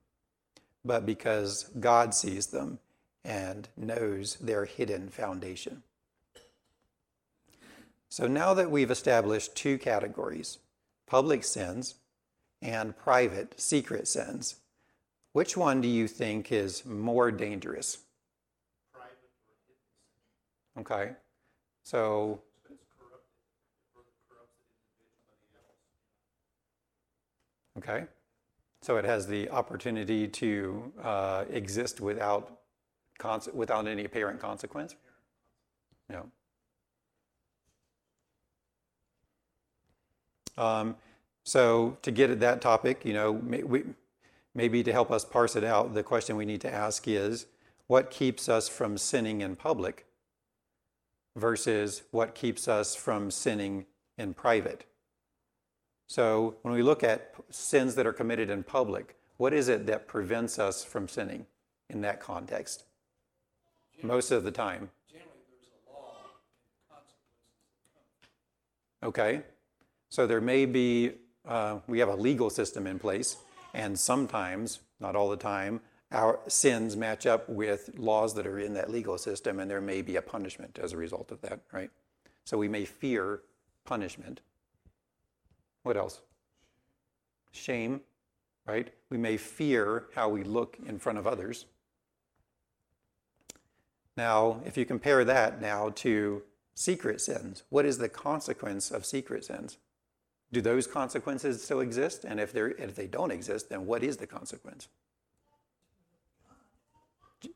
but 0.85 1.07
because 1.07 1.71
God 1.79 2.15
sees 2.15 2.49
them 2.49 2.81
and 3.25 3.69
knows 3.77 4.35
their 4.41 4.65
hidden 4.65 5.09
foundation. 5.09 5.85
So 8.09 8.27
now 8.27 8.55
that 8.55 8.73
we've 8.73 8.91
established 8.91 9.55
two 9.55 9.79
categories 9.79 10.59
public 11.07 11.45
sins 11.45 11.95
and 12.63 12.97
private, 12.97 13.61
secret 13.61 14.09
sins. 14.09 14.57
Which 15.33 15.57
one 15.57 15.81
do 15.81 15.89
you 15.89 16.09
think 16.09 16.51
is 16.51 16.85
more 16.85 17.31
dangerous? 17.31 17.99
Private 18.93 19.13
or 19.47 19.55
hidden 19.67 19.77
sin. 20.77 20.83
Okay. 20.83 21.13
So, 21.85 22.41
If 22.65 22.73
it's 22.73 22.85
corrupted, 22.99 23.21
if 23.95 24.01
it 24.01 24.15
corrupts 24.29 24.59
it 24.59 24.69
individually 25.01 25.63
else. 27.79 27.89
okay. 27.89 28.07
So 28.83 28.97
it 28.97 29.05
has 29.05 29.27
the 29.27 29.51
opportunity 29.51 30.29
to 30.29 30.93
uh, 31.03 31.45
exist 31.51 32.01
without, 32.01 32.61
conse- 33.21 33.53
without 33.55 33.87
any 33.87 34.05
apparent 34.05 34.41
consequence? 34.41 34.95
No. 36.09 36.31
Um, 40.57 40.97
so 41.49 41.97
to 42.03 42.11
get 42.11 42.29
at 42.29 42.41
that 42.41 42.61
topic, 42.61 43.07
you 43.07 43.15
know, 43.15 43.33
we, 43.33 43.83
maybe 44.55 44.83
to 44.83 44.93
help 44.93 45.11
us 45.11 45.25
parse 45.25 45.57
it 45.57 45.65
out, 45.65 45.95
the 45.95 46.03
question 46.03 46.37
we 46.37 46.45
need 46.45 46.61
to 46.61 46.71
ask 46.71 47.09
is, 47.09 47.47
what 47.87 48.11
keeps 48.11 48.51
us 48.51 48.69
from 48.69 48.99
sinning 48.99 49.41
in 49.41 49.57
public 49.57 50.05
versus 51.35 52.03
what 52.11 52.35
keeps 52.35 52.69
us 52.69 52.95
from 52.95 53.31
sinning 53.31 53.87
in 54.19 54.35
private? 54.35 54.85
So 56.07 56.57
when 56.61 56.75
we 56.75 56.83
look 56.83 57.03
at 57.03 57.35
sins 57.49 57.95
that 57.95 58.07
are 58.07 58.13
committed 58.13 58.51
in 58.51 58.63
public, 58.63 59.17
what 59.39 59.55
is 59.55 59.69
it 59.69 59.87
that 59.87 60.07
prevents 60.07 60.59
us 60.59 60.85
from 60.85 61.09
sinning 61.09 61.47
in 61.89 62.03
that 62.03 62.21
context? 62.21 62.85
Most 64.03 64.33
of 64.33 64.45
the 64.45 64.51
time. 64.51 64.91
Generally, 65.11 65.31
there's 65.49 65.73
a 65.89 65.93
law 65.93 66.13
and 66.21 66.91
consequences 66.91 67.89
come. 69.01 69.09
Okay. 69.09 69.43
So 70.11 70.27
there 70.27 70.43
may 70.43 70.67
be, 70.67 71.13
uh, 71.49 71.79
we 71.87 71.99
have 71.99 72.09
a 72.09 72.15
legal 72.15 72.51
system 72.51 72.87
in 72.87 72.99
place, 72.99 73.39
and 73.75 73.99
sometimes, 73.99 74.81
not 75.01 75.17
all 75.17 75.31
the 75.31 75.37
time, 75.37 75.81
our 76.13 76.41
sins 76.47 76.97
match 76.97 77.27
up 77.27 77.49
with 77.49 77.91
laws 77.97 78.35
that 78.35 78.47
are 78.47 78.59
in 78.59 78.75
that 78.75 78.91
legal 78.91 79.19
system, 79.19 79.59
and 79.59 79.71
there 79.71 79.81
may 79.81 80.03
be 80.03 80.17
a 80.17 80.23
punishment 80.23 80.79
as 80.81 80.93
a 80.93 80.97
result 80.97 81.31
of 81.31 81.41
that, 81.41 81.61
right? 81.73 81.91
So 82.45 82.57
we 82.57 82.69
may 82.69 82.85
fear 82.85 83.41
punishment. 83.85 84.41
What 85.83 85.97
else? 85.97 86.21
Shame, 87.51 88.01
right? 88.67 88.89
We 89.11 89.19
may 89.19 89.37
fear 89.37 90.07
how 90.15 90.29
we 90.29 90.45
look 90.45 90.77
in 90.87 90.99
front 90.99 91.19
of 91.19 91.27
others. 91.27 91.67
Now, 94.17 94.61
if 94.65 94.77
you 94.77 94.85
compare 94.85 95.25
that 95.25 95.61
now 95.61 95.91
to 95.97 96.43
secret 96.75 97.21
sins, 97.21 97.63
what 97.69 97.85
is 97.85 97.99
the 97.99 98.09
consequence 98.09 98.91
of 98.91 99.07
secret 99.07 99.45
sins? 99.45 99.79
Do 100.53 100.61
those 100.61 100.87
consequences 100.87 101.63
still 101.63 101.81
exist? 101.81 102.25
And 102.25 102.41
if, 102.41 102.55
if 102.55 102.95
they 102.95 103.07
don't 103.07 103.31
exist, 103.31 103.69
then 103.69 103.87
what 103.87 104.03
is 104.03 104.17
the 104.17 104.27
consequence? 104.27 104.89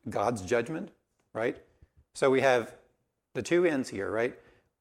God's 0.08 0.42
judgment, 0.42 0.90
right? 1.32 1.56
So 2.14 2.30
we 2.30 2.42
have 2.42 2.75
the 3.34 3.42
two 3.42 3.64
ends 3.64 3.88
here, 3.88 4.11
right? 4.11 4.38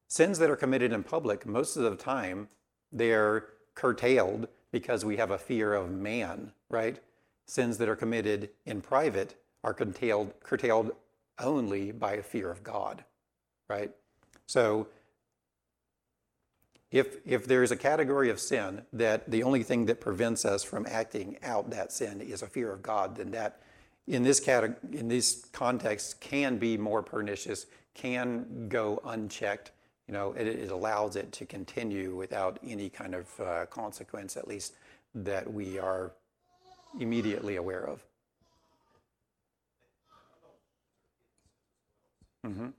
Sins 0.08 0.40
that 0.40 0.50
are 0.50 0.58
committed 0.58 0.92
in 0.92 1.04
public, 1.04 1.46
most 1.46 1.78
of 1.78 1.84
the 1.84 1.96
time, 1.96 2.50
they're 2.92 3.46
curtailed 3.76 4.48
because 4.72 5.06
we 5.06 5.18
have 5.18 5.32
a 5.32 5.38
fear 5.38 5.74
of 5.74 5.90
man, 5.90 6.52
right? 6.70 7.00
Sins 7.46 7.78
that 7.78 7.88
are 7.88 7.96
committed 7.96 8.50
in 8.66 8.82
private 8.82 9.36
are 9.64 9.74
curtailed, 9.74 10.34
curtailed 10.44 10.92
only 11.40 11.92
by 11.92 12.14
a 12.14 12.24
fear 12.24 12.52
of 12.52 12.64
God, 12.64 13.04
right? 13.70 13.92
So 14.48 14.88
if, 16.92 17.18
if 17.26 17.48
there's 17.48 17.72
a 17.72 17.78
category 17.78 18.30
of 18.30 18.40
sin 18.40 18.84
that 18.94 19.30
the 19.30 19.44
only 19.44 19.64
thing 19.64 19.86
that 19.86 20.02
prevents 20.02 20.44
us 20.44 20.64
from 20.64 20.86
acting 20.90 21.38
out 21.42 21.70
that 21.70 21.92
sin 21.92 22.20
is 22.20 22.42
a 22.42 22.48
fear 22.48 22.72
of 22.72 22.84
God, 22.84 23.16
then 23.16 23.32
that 23.32 23.62
in 24.08 24.24
this 24.24 24.40
category, 24.40 24.78
in 24.92 25.08
this 25.08 25.46
context 25.54 26.20
can 26.20 26.58
be 26.58 26.78
more 26.78 27.02
pernicious, 27.02 27.66
can 27.94 28.68
go 28.68 29.02
unchecked. 29.06 29.72
You 30.08 30.14
know, 30.14 30.34
it, 30.34 30.48
it 30.48 30.72
allows 30.72 31.16
it 31.16 31.32
to 31.34 31.46
continue 31.46 32.14
without 32.16 32.60
any 32.66 32.90
kind 32.90 33.16
of 33.16 33.40
uh, 33.40 33.66
consequence, 33.68 34.36
at 34.36 34.48
least 34.48 34.74
that 35.16 35.52
we 35.52 35.80
are 35.80 36.12
immediately 37.00 37.56
aware 37.56 37.88
of. 37.88 38.04
hmm 42.44 42.70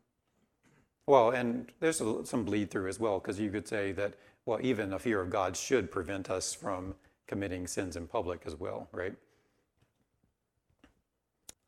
Well, 1.07 1.31
and 1.31 1.71
there's 1.81 2.01
a, 2.01 2.25
some 2.25 2.45
bleed 2.45 2.71
through 2.71 2.89
as 2.89 3.01
well, 3.01 3.19
because 3.19 3.41
you 3.41 3.51
could 3.51 3.67
say 3.67 3.93
that, 3.93 4.15
well, 4.47 4.59
even 4.63 4.93
a 4.93 4.99
fear 4.99 5.21
of 5.21 5.31
God 5.31 5.57
should 5.57 5.91
prevent 5.91 6.31
us 6.31 6.55
from 6.55 6.95
committing 7.27 7.67
sins 7.67 7.97
in 7.97 8.07
public 8.07 8.43
as 8.47 8.55
well, 8.55 8.89
right? 8.93 9.15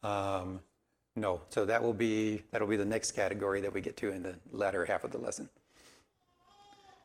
Um, 0.03 0.61
no, 1.17 1.41
so 1.49 1.65
that 1.65 1.83
will 1.83 1.95
be 1.95 2.43
that'll 2.51 2.69
be 2.69 2.77
the 2.77 2.85
next 2.85 3.13
category 3.13 3.61
that 3.61 3.73
we 3.73 3.81
get 3.81 3.97
to 3.99 4.11
in 4.11 4.23
the 4.23 4.35
latter 4.53 4.85
half 4.85 5.05
of 5.05 5.13
the 5.13 5.19
lesson. 5.19 5.49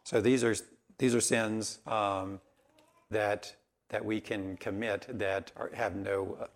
So 0.03 0.19
these 0.19 0.43
are 0.43 0.55
these 0.97 1.15
are 1.15 1.21
sins 1.21 1.79
um, 1.87 2.41
that 3.11 3.55
that 3.89 4.03
we 4.03 4.19
can 4.19 4.57
commit 4.57 5.05
that 5.09 5.51
are, 5.55 5.71
have 5.73 5.95
no 5.95 6.37
uh, 6.41 6.47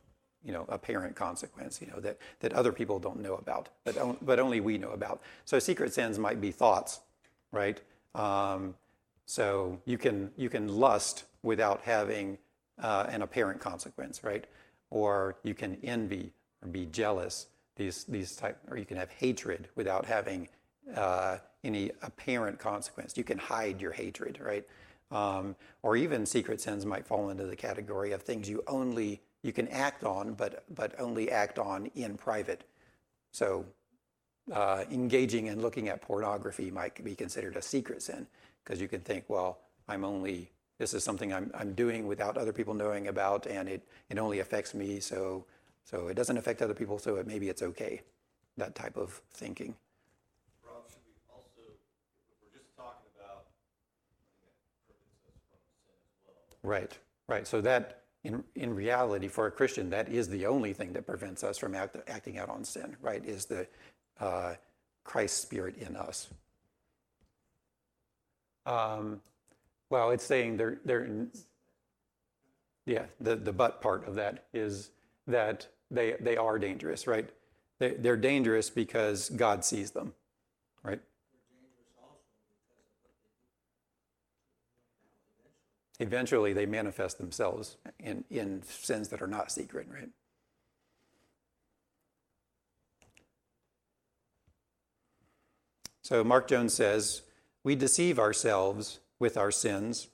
you 0.44 0.52
know 0.52 0.66
apparent 0.70 1.16
consequence. 1.16 1.82
You 1.82 1.88
know 1.88 2.00
that 2.00 2.18
that 2.40 2.54
other 2.54 2.72
people 2.72 3.00
don't 3.00 3.22
know 3.22 3.36
about, 3.36 3.70
but 3.84 3.98
on, 3.98 4.18
but 4.22 4.40
only 4.40 4.60
we 4.60 4.78
know 4.78 4.92
about. 4.92 5.22
So 5.46 5.60
secret 5.60 5.94
sins 5.94 6.20
might 6.20 6.42
be 6.42 6.52
thoughts, 6.52 7.02
right? 7.52 7.82
Um, 8.16 8.76
so 9.26 9.80
you 9.86 9.98
can 9.98 10.32
you 10.36 10.50
can 10.50 10.68
lust 10.68 11.26
without 11.44 11.82
having 11.82 12.38
uh, 12.82 13.06
an 13.10 13.22
apparent 13.22 13.60
consequence, 13.60 14.24
right? 14.24 14.46
Or 14.90 15.38
you 15.44 15.54
can 15.54 15.78
envy 15.84 16.34
or 16.62 16.68
be 16.68 16.86
jealous. 16.88 17.48
These 17.76 18.04
these 18.06 18.36
type, 18.36 18.58
or 18.70 18.78
you 18.78 18.86
can 18.86 18.98
have 18.98 19.10
hatred 19.10 19.70
without 19.76 20.06
having 20.06 20.48
uh, 20.96 21.38
any 21.64 21.92
apparent 22.02 22.60
consequence. 22.60 23.18
You 23.18 23.24
can 23.24 23.38
hide 23.38 23.82
your 23.82 23.92
hatred, 23.92 24.40
right? 24.42 24.68
Um, 25.12 25.56
or 25.82 25.96
even 25.96 26.26
secret 26.26 26.60
sins 26.60 26.86
might 26.86 27.06
fall 27.06 27.30
into 27.30 27.46
the 27.46 27.56
category 27.56 28.12
of 28.12 28.22
things 28.22 28.50
you 28.50 28.64
only 28.68 29.22
you 29.44 29.54
can 29.54 29.68
act 29.68 30.04
on, 30.04 30.34
but 30.34 30.64
but 30.74 31.00
only 31.00 31.30
act 31.30 31.60
on 31.60 31.88
in 31.96 32.18
private. 32.18 32.64
So 33.32 33.66
uh, 34.52 34.86
engaging 34.92 35.50
and 35.50 35.62
looking 35.62 35.90
at 35.90 36.02
pornography 36.02 36.72
might 36.72 37.04
be 37.04 37.16
considered 37.16 37.56
a 37.56 37.62
secret 37.62 38.02
sin 38.02 38.28
because 38.64 38.82
you 38.82 38.88
can 38.88 39.02
think, 39.02 39.26
well, 39.28 39.60
I'm 39.88 40.04
only 40.04 40.52
this 40.80 40.94
is 40.94 41.04
something 41.04 41.34
I'm, 41.34 41.52
I'm 41.54 41.74
doing 41.74 42.08
without 42.08 42.38
other 42.38 42.52
people 42.52 42.74
knowing 42.74 43.08
about, 43.08 43.46
and 43.46 43.70
it, 43.70 43.88
it 44.10 44.18
only 44.18 44.40
affects 44.40 44.74
me, 44.74 45.00
so 45.00 45.46
so 45.86 46.08
it 46.08 46.16
doesn't 46.16 46.38
affect 46.38 46.62
other 46.62 46.74
people, 46.74 46.98
so 46.98 47.18
it, 47.18 47.28
maybe 47.28 47.50
it's 47.50 47.62
okay. 47.62 48.02
That 48.58 48.76
type 48.76 48.98
of 48.98 49.22
thinking. 49.32 49.76
Rob, 50.66 50.84
should 50.90 51.02
we 51.06 51.14
also, 51.30 51.74
if 52.30 52.38
we're 52.42 52.58
just 52.58 52.76
talking 52.78 53.10
about 53.20 53.48
something 54.14 54.40
that 54.44 54.56
prevents 54.88 55.24
us 55.28 55.36
from 55.50 55.60
sin 55.84 55.96
as 56.04 56.14
well, 56.28 56.70
Right, 56.70 56.98
right. 57.28 57.48
So 57.48 57.62
that, 57.62 58.03
in, 58.24 58.44
in 58.56 58.74
reality, 58.74 59.28
for 59.28 59.48
a 59.48 59.52
Christian, 59.52 59.90
that 59.90 60.10
is 60.10 60.30
the 60.30 60.46
only 60.46 60.74
thing 60.74 60.94
that 60.94 61.06
prevents 61.06 61.44
us 61.44 61.58
from 61.58 61.76
act, 61.76 61.98
acting 62.08 62.38
out 62.38 62.50
on 62.50 62.64
sin, 62.64 62.96
right? 63.02 63.24
Is 63.26 63.46
the 63.46 63.68
uh, 64.20 64.54
Christ 65.04 65.42
Spirit 65.42 65.76
in 65.78 65.96
us. 65.96 66.30
Um, 68.66 69.22
well, 69.90 70.12
it's 70.12 70.24
saying 70.24 70.58
they're, 70.58 70.78
they're, 70.86 71.28
yeah, 72.86 73.06
the, 73.20 73.36
the 73.36 73.52
but 73.52 73.82
part 73.82 74.08
of 74.08 74.16
that 74.16 74.46
is 74.54 74.92
that 75.28 75.68
they, 75.92 76.16
they 76.20 76.38
are 76.38 76.58
dangerous, 76.58 77.06
right? 77.08 77.30
They, 77.80 77.92
they're 77.92 78.18
dangerous 78.18 78.70
because 78.70 79.30
God 79.30 79.66
sees 79.66 79.92
them, 79.92 80.14
right? 80.84 81.02
Eventually, 86.00 86.54
they 86.54 86.66
manifest 86.66 87.18
themselves 87.18 87.78
in, 88.00 88.24
in 88.30 88.64
sins 88.64 89.10
that 89.10 89.22
are 89.22 89.28
not 89.28 89.52
secret, 89.52 89.88
right? 89.92 90.10
So, 96.02 96.24
Mark 96.24 96.48
Jones 96.48 96.74
says, 96.74 97.22
We 97.64 97.76
deceive 97.76 98.20
ourselves 98.20 99.00
with 99.20 99.38
our 99.38 99.52
sins 99.52 100.08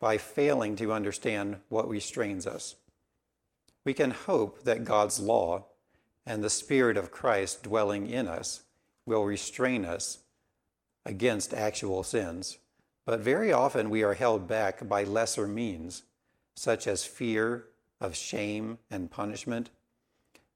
by 0.00 0.18
failing 0.18 0.76
to 0.76 0.92
understand 0.92 1.56
what 1.68 1.88
restrains 1.88 2.46
us. 2.46 2.76
We 3.84 3.92
can 3.92 4.12
hope 4.12 4.64
that 4.64 4.84
God's 4.84 5.20
law 5.20 5.66
and 6.24 6.42
the 6.42 6.50
Spirit 6.50 6.96
of 6.96 7.10
Christ 7.10 7.62
dwelling 7.62 8.08
in 8.08 8.26
us 8.26 8.62
will 9.04 9.24
restrain 9.24 9.84
us 9.84 10.20
against 11.04 11.52
actual 11.52 12.02
sins. 12.02 12.58
But 13.06 13.20
very 13.20 13.52
often 13.52 13.90
we 13.90 14.02
are 14.02 14.14
held 14.14 14.48
back 14.48 14.88
by 14.88 15.04
lesser 15.04 15.46
means, 15.46 16.04
such 16.54 16.86
as 16.86 17.04
fear 17.04 17.66
of 18.00 18.16
shame 18.16 18.78
and 18.90 19.10
punishment. 19.10 19.70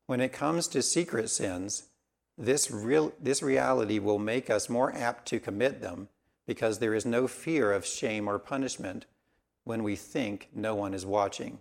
When 0.06 0.20
it 0.20 0.32
comes 0.32 0.68
to 0.68 0.82
secret 0.82 1.28
sins, 1.28 1.84
this, 2.38 2.70
real, 2.70 3.12
this 3.20 3.42
reality 3.42 3.98
will 3.98 4.18
make 4.18 4.48
us 4.48 4.68
more 4.68 4.94
apt 4.94 5.26
to 5.28 5.40
commit 5.40 5.80
them 5.82 6.08
because 6.46 6.78
there 6.78 6.94
is 6.94 7.04
no 7.04 7.26
fear 7.28 7.72
of 7.72 7.84
shame 7.84 8.28
or 8.28 8.38
punishment 8.38 9.04
when 9.64 9.82
we 9.82 9.96
think 9.96 10.48
no 10.54 10.74
one 10.74 10.94
is 10.94 11.04
watching, 11.04 11.58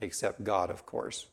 except 0.00 0.44
God, 0.44 0.68
of 0.68 0.84
course. 0.84 1.26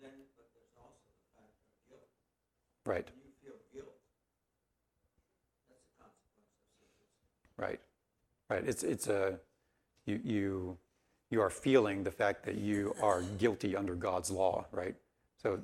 Well, 0.00 0.08
then, 0.08 0.20
but 0.34 0.46
there's 0.54 0.72
also 0.80 1.04
the 1.12 1.28
fact 1.36 1.52
of. 1.92 2.90
Right, 2.90 3.04
When 3.04 3.20
you 3.20 3.32
feel 3.44 3.60
guilt, 3.74 4.00
that's 5.68 5.84
a 5.84 6.00
consequence 6.00 6.48
of 6.56 6.64
secret 6.72 7.04
sin. 7.04 7.47
Right, 7.58 7.80
right. 8.48 8.64
It's 8.66 8.82
it's 8.82 9.08
a 9.08 9.38
you 10.06 10.20
you 10.24 10.78
you 11.30 11.42
are 11.42 11.50
feeling 11.50 12.04
the 12.04 12.10
fact 12.10 12.44
that 12.46 12.56
you 12.56 12.94
are 13.02 13.22
guilty 13.22 13.76
under 13.76 13.94
God's 13.94 14.30
law, 14.30 14.66
right? 14.72 14.96
So 15.42 15.60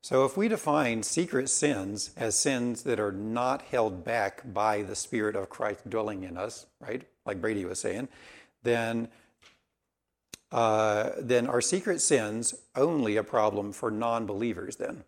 so 0.00 0.24
if 0.24 0.36
we 0.36 0.48
define 0.48 1.04
secret 1.04 1.48
sins 1.48 2.10
as 2.16 2.34
sins 2.34 2.82
that 2.82 2.98
are 2.98 3.12
not 3.12 3.62
held 3.62 4.04
back 4.04 4.42
by 4.52 4.82
the 4.82 4.96
Spirit 4.96 5.36
of 5.36 5.48
Christ 5.48 5.88
dwelling 5.88 6.24
in 6.24 6.36
us, 6.36 6.66
right? 6.80 7.02
Like 7.24 7.40
Brady 7.40 7.64
was 7.64 7.80
saying, 7.80 8.08
then 8.64 9.08
uh, 10.50 11.10
then 11.18 11.46
are 11.46 11.60
secret 11.60 12.00
sins 12.00 12.54
only 12.74 13.16
a 13.16 13.24
problem 13.24 13.72
for 13.72 13.90
non-believers 13.90 14.76
then? 14.76 15.04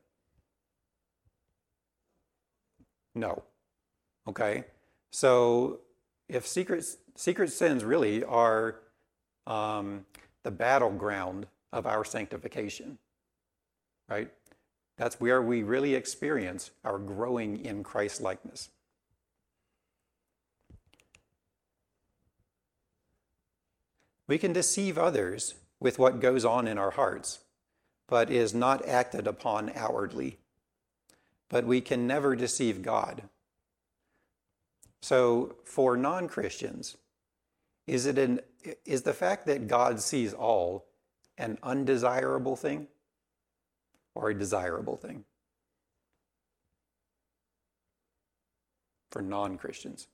No. 3.15 3.43
Okay. 4.27 4.65
So 5.11 5.81
if 6.29 6.47
secret 6.47 6.85
secret 7.17 7.53
sins 7.53 7.85
really 7.85 8.25
are 8.25 8.81
um, 9.47 10.05
the 10.43 10.51
battleground 10.51 11.47
of 11.73 11.87
our 11.87 12.05
sanctification, 12.05 12.99
right? 14.09 14.31
That's 14.97 15.21
where 15.21 15.43
we 15.43 15.63
really 15.63 15.95
experience 15.95 16.71
our 16.85 16.99
growing 16.99 17.65
in 17.65 17.83
Christ 17.83 18.21
likeness. 18.21 18.71
We 24.27 24.39
can 24.39 24.53
deceive 24.53 24.97
others 24.97 25.55
with 25.81 25.99
what 25.99 26.21
goes 26.21 26.45
on 26.45 26.67
in 26.67 26.79
our 26.79 26.93
hearts, 26.93 27.41
but 28.09 28.31
is 28.31 28.55
not 28.55 28.87
acted 28.87 29.27
upon 29.27 29.71
outwardly. 29.75 30.39
But 31.51 31.67
we 31.67 31.81
can 31.81 32.07
never 32.07 32.35
deceive 32.35 32.83
God. 32.83 33.29
So, 35.05 35.57
for 35.65 35.99
non 35.99 36.29
Christians, 36.29 36.97
is, 37.87 38.07
it 38.07 38.17
an, 38.17 38.41
is 38.87 39.03
the 39.03 39.13
fact 39.13 39.45
that 39.45 39.69
God 39.69 40.01
sees 40.01 40.33
all 40.33 40.87
an 41.37 41.59
undesirable 41.63 42.57
thing 42.57 42.87
or 44.15 44.31
a 44.31 44.35
desirable 44.35 44.97
thing? 44.97 45.27
For 49.11 49.21
non 49.21 49.59
Christians. 49.59 50.07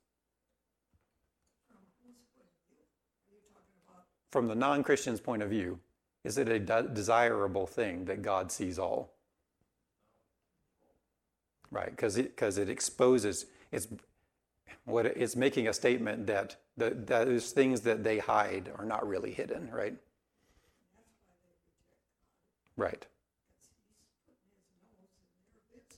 From 4.32 4.48
the 4.48 4.56
non 4.56 4.82
Christian's 4.82 5.20
point 5.20 5.44
of 5.44 5.50
view, 5.50 5.78
is 6.24 6.36
it 6.36 6.48
a 6.48 6.58
de- 6.58 6.90
desirable 6.92 7.68
thing 7.68 8.06
that 8.06 8.22
God 8.22 8.50
sees 8.50 8.76
all? 8.76 9.12
Right, 11.70 11.90
because 11.90 12.16
it, 12.16 12.36
cause 12.36 12.58
it 12.58 12.68
exposes, 12.68 13.46
it's, 13.70 13.86
what 14.84 15.06
it's 15.06 15.36
making 15.36 15.68
a 15.68 15.72
statement 15.72 16.26
that 16.26 16.56
the, 16.76 16.90
those 16.90 17.52
things 17.52 17.82
that 17.82 18.04
they 18.04 18.18
hide 18.18 18.70
are 18.78 18.84
not 18.84 19.06
really 19.06 19.32
hidden, 19.32 19.70
right? 19.70 19.96
Right. 22.76 23.06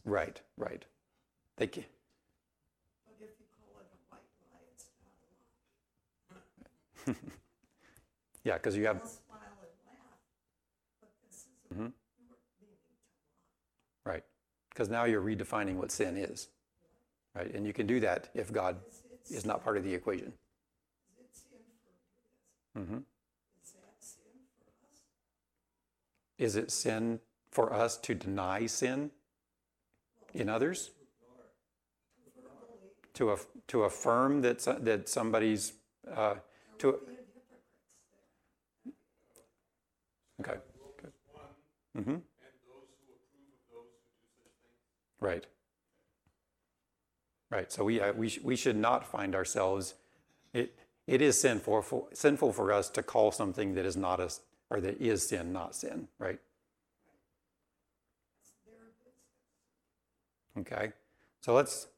Right, 0.04 0.40
right. 0.56 0.84
If 1.58 1.76
you 1.76 1.84
yeah, 8.44 8.54
because 8.54 8.76
you 8.76 8.86
have, 8.86 9.02
Mhm. 11.74 11.92
lie. 14.04 14.12
right. 14.12 14.24
Because 14.70 14.88
now 14.88 15.04
you're 15.04 15.22
redefining 15.22 15.76
what 15.76 15.90
sin 15.90 16.16
is, 16.16 16.48
right? 17.34 17.52
And 17.54 17.66
you 17.66 17.72
can 17.72 17.86
do 17.86 18.00
that 18.00 18.28
if 18.34 18.52
God 18.52 18.76
Is 18.88 19.32
it, 19.32 19.36
is 19.38 19.44
not 19.46 19.62
part 19.64 19.76
of 19.76 19.84
the 19.84 19.94
equation. 19.94 20.32
is 20.38 21.16
it 21.18 21.30
sin 21.34 21.60
for 22.74 22.80
hmm 22.80 22.98
Is 23.62 23.72
that 23.72 23.96
sin 24.00 24.40
for 24.58 24.70
us? 24.84 24.98
Is 26.38 26.56
it 26.56 26.70
sin 26.70 27.20
for 27.50 27.72
us 27.72 27.96
to 27.98 28.14
deny 28.14 28.66
sin 28.66 29.10
in 30.34 30.48
others? 30.48 30.90
To, 33.14 33.30
aff- 33.30 33.46
to 33.68 33.82
affirm 33.84 34.40
that, 34.40 34.60
so- 34.62 34.78
that 34.80 35.08
somebody's, 35.08 35.74
uh, 36.10 36.36
to, 36.78 36.88
okay. 40.40 40.58
good. 41.00 41.12
hmm 41.94 42.10
and 42.10 42.22
those 42.64 42.88
who 42.98 43.12
approve 43.12 43.52
of 43.52 43.68
those 43.70 43.92
who 43.92 44.08
do 44.16 44.24
such 44.40 44.56
things. 44.64 44.80
Right. 45.20 45.46
Right. 47.52 47.70
So 47.70 47.84
we, 47.84 48.00
uh, 48.00 48.14
we, 48.14 48.30
sh- 48.30 48.40
we 48.42 48.56
should 48.56 48.76
not 48.76 49.06
find 49.06 49.34
ourselves, 49.34 49.92
it, 50.54 50.74
it 51.06 51.20
is 51.20 51.38
sinful 51.38 51.82
for, 51.82 52.06
sinful 52.14 52.54
for 52.54 52.72
us 52.72 52.88
to 52.88 53.02
call 53.02 53.30
something 53.30 53.74
that 53.74 53.84
is 53.84 53.94
not 53.94 54.20
a, 54.20 54.30
or 54.70 54.80
that 54.80 54.98
is 55.02 55.28
sin, 55.28 55.52
not 55.52 55.76
sin, 55.76 56.08
right? 56.18 56.40
Okay. 60.58 60.92
So 61.42 61.52
let's, 61.52 61.88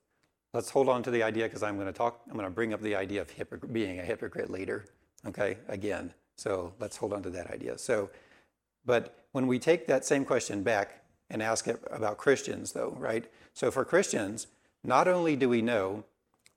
let's 0.53 0.71
hold 0.71 0.89
on 0.89 1.05
to 1.05 1.13
the 1.13 1.23
idea 1.23 1.45
because 1.45 1.63
I'm 1.63 1.77
going 1.77 1.87
to 1.87 1.93
talk, 1.93 2.23
I'm 2.27 2.35
going 2.35 2.47
to 2.47 2.51
bring 2.51 2.75
up 2.75 2.81
the 2.81 2.97
idea 2.97 3.23
of 3.23 3.31
hypocr- 3.31 3.73
being 3.73 4.01
a 4.01 4.03
hypocrite 4.03 4.51
later. 4.51 4.87
Okay. 5.25 5.59
Again. 5.69 6.13
So 6.35 6.75
let's 6.81 6.97
hold 6.97 7.13
on 7.13 7.23
to 7.23 7.31
that 7.31 7.53
idea. 7.53 7.79
So, 7.79 8.11
but 8.85 9.25
when 9.31 9.47
we 9.47 9.61
take 9.61 9.87
that 9.87 10.05
same 10.05 10.25
question 10.25 10.65
back 10.65 11.05
and 11.31 11.41
ask 11.41 11.69
it 11.69 11.81
about 11.93 12.19
Christians, 12.19 12.73
though, 12.73 12.97
right? 12.99 13.25
So 13.53 13.71
for 13.71 13.85
Christians, 13.85 14.49
not 14.85 15.09
only 15.09 15.35
do 15.35 15.49
we 15.49 15.63
know 15.63 16.05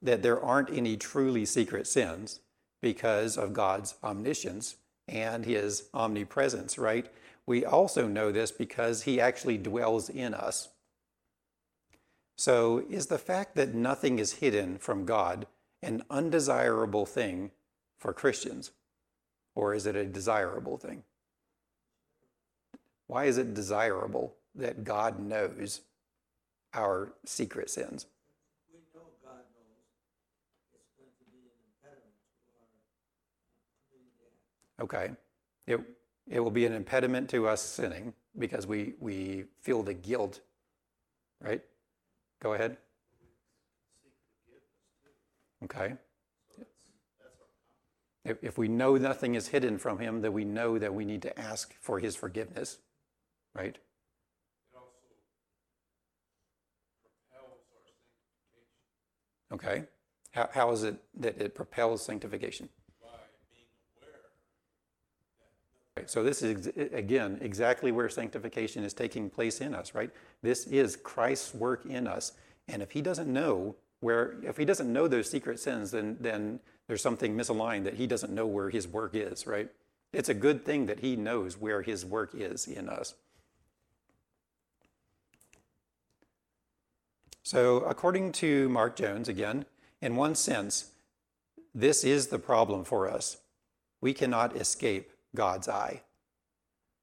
that 0.01 0.21
there 0.21 0.41
aren't 0.41 0.69
any 0.69 0.97
truly 0.97 1.45
secret 1.45 1.87
sins 1.87 2.41
because 2.81 3.37
of 3.37 3.53
God's 3.53 3.95
omniscience 4.03 4.75
and 5.07 5.45
his 5.45 5.89
omnipresence, 5.93 6.77
right? 6.77 7.07
We 7.45 7.65
also 7.65 8.07
know 8.07 8.31
this 8.31 8.51
because 8.51 9.03
he 9.03 9.19
actually 9.19 9.57
dwells 9.57 10.09
in 10.09 10.33
us. 10.33 10.69
So, 12.35 12.83
is 12.89 13.07
the 13.07 13.17
fact 13.17 13.55
that 13.55 13.73
nothing 13.73 14.19
is 14.19 14.33
hidden 14.33 14.77
from 14.77 15.05
God 15.05 15.47
an 15.81 16.03
undesirable 16.09 17.05
thing 17.05 17.51
for 17.97 18.13
Christians? 18.13 18.71
Or 19.55 19.73
is 19.73 19.87
it 19.87 19.95
a 19.95 20.05
desirable 20.05 20.77
thing? 20.77 21.03
Why 23.07 23.25
is 23.25 23.37
it 23.37 23.53
desirable 23.53 24.35
that 24.53 24.83
God 24.83 25.19
knows 25.19 25.81
our 26.73 27.13
secret 27.25 27.69
sins? 27.69 28.05
We 28.71 28.81
know 28.93 29.07
God 29.23 29.47
knows 29.55 29.81
it's 30.75 30.91
going 30.99 31.09
to 31.09 31.25
be 31.31 31.47
an 31.47 31.57
impediment 31.71 32.19
to 32.43 32.51
our 32.59 32.67
uh, 32.67 33.71
committing 33.89 34.11
the 34.19 34.27
act. 34.27 34.66
Okay. 34.81 35.11
It, 35.65 35.79
it 36.27 36.39
will 36.39 36.51
be 36.51 36.65
an 36.65 36.73
impediment 36.73 37.29
to 37.29 37.47
us 37.47 37.61
sinning 37.61 38.13
because 38.37 38.67
we, 38.67 38.93
we 38.99 39.45
feel 39.61 39.83
the 39.83 39.93
guilt, 39.93 40.41
right? 41.41 41.61
Go 42.41 42.53
ahead. 42.53 42.77
Okay. 45.63 45.93
If, 48.23 48.37
if 48.43 48.57
we 48.57 48.67
know 48.67 48.97
nothing 48.97 49.35
is 49.35 49.47
hidden 49.47 49.77
from 49.77 49.99
him, 49.99 50.21
then 50.21 50.33
we 50.33 50.43
know 50.43 50.77
that 50.77 50.93
we 50.93 51.05
need 51.05 51.21
to 51.21 51.39
ask 51.39 51.73
for 51.79 51.99
his 51.99 52.15
forgiveness, 52.15 52.77
right? 53.55 53.77
It 53.77 53.81
also 54.75 54.91
propels 57.01 57.61
our 57.79 57.95
sanctification 58.53 58.75
Okay. 59.53 59.87
How, 60.31 60.49
how 60.53 60.71
is 60.71 60.83
it 60.83 61.01
that 61.19 61.41
it 61.41 61.55
propels 61.55 62.03
sanctification? 62.03 62.67
by 63.01 63.07
being 63.49 63.65
aware 65.95 65.96
Right, 66.07 66.11
So 66.11 66.23
this 66.23 66.41
is 66.41 66.67
again 66.93 67.37
exactly 67.41 67.91
where 67.91 68.07
sanctification 68.07 68.83
is 68.85 68.93
taking 68.93 69.29
place 69.29 69.59
in 69.59 69.75
us, 69.75 69.93
right? 69.93 70.09
This 70.41 70.65
is 70.67 70.95
Christ's 70.95 71.53
work 71.53 71.85
in 71.85 72.07
us, 72.07 72.31
and 72.69 72.81
if 72.81 72.91
he 72.91 73.01
doesn't 73.01 73.31
know 73.31 73.75
where, 73.99 74.35
if 74.43 74.55
he 74.55 74.63
doesn't 74.63 74.91
know 74.91 75.09
those 75.09 75.29
secret 75.29 75.59
sins, 75.59 75.91
then 75.91 76.15
then 76.21 76.61
there's 76.87 77.01
something 77.01 77.35
misaligned 77.35 77.83
that 77.83 77.95
he 77.95 78.07
doesn't 78.07 78.33
know 78.33 78.47
where 78.47 78.69
his 78.69 78.87
work 78.87 79.15
is, 79.15 79.45
right? 79.45 79.69
It's 80.13 80.29
a 80.29 80.33
good 80.33 80.63
thing 80.63 80.85
that 80.85 80.99
he 80.99 81.17
knows 81.17 81.57
where 81.57 81.81
his 81.81 82.05
work 82.05 82.33
is 82.33 82.67
in 82.67 82.87
us. 82.87 83.15
So, 87.43 87.79
according 87.79 88.31
to 88.33 88.69
Mark 88.69 88.95
Jones, 88.95 89.27
again, 89.27 89.65
in 90.01 90.15
one 90.15 90.35
sense, 90.35 90.91
this 91.75 92.05
is 92.05 92.27
the 92.27 92.39
problem 92.39 92.85
for 92.85 93.09
us. 93.09 93.37
We 93.99 94.13
cannot 94.13 94.55
escape 94.55 95.11
God's 95.35 95.67
eye. 95.67 96.01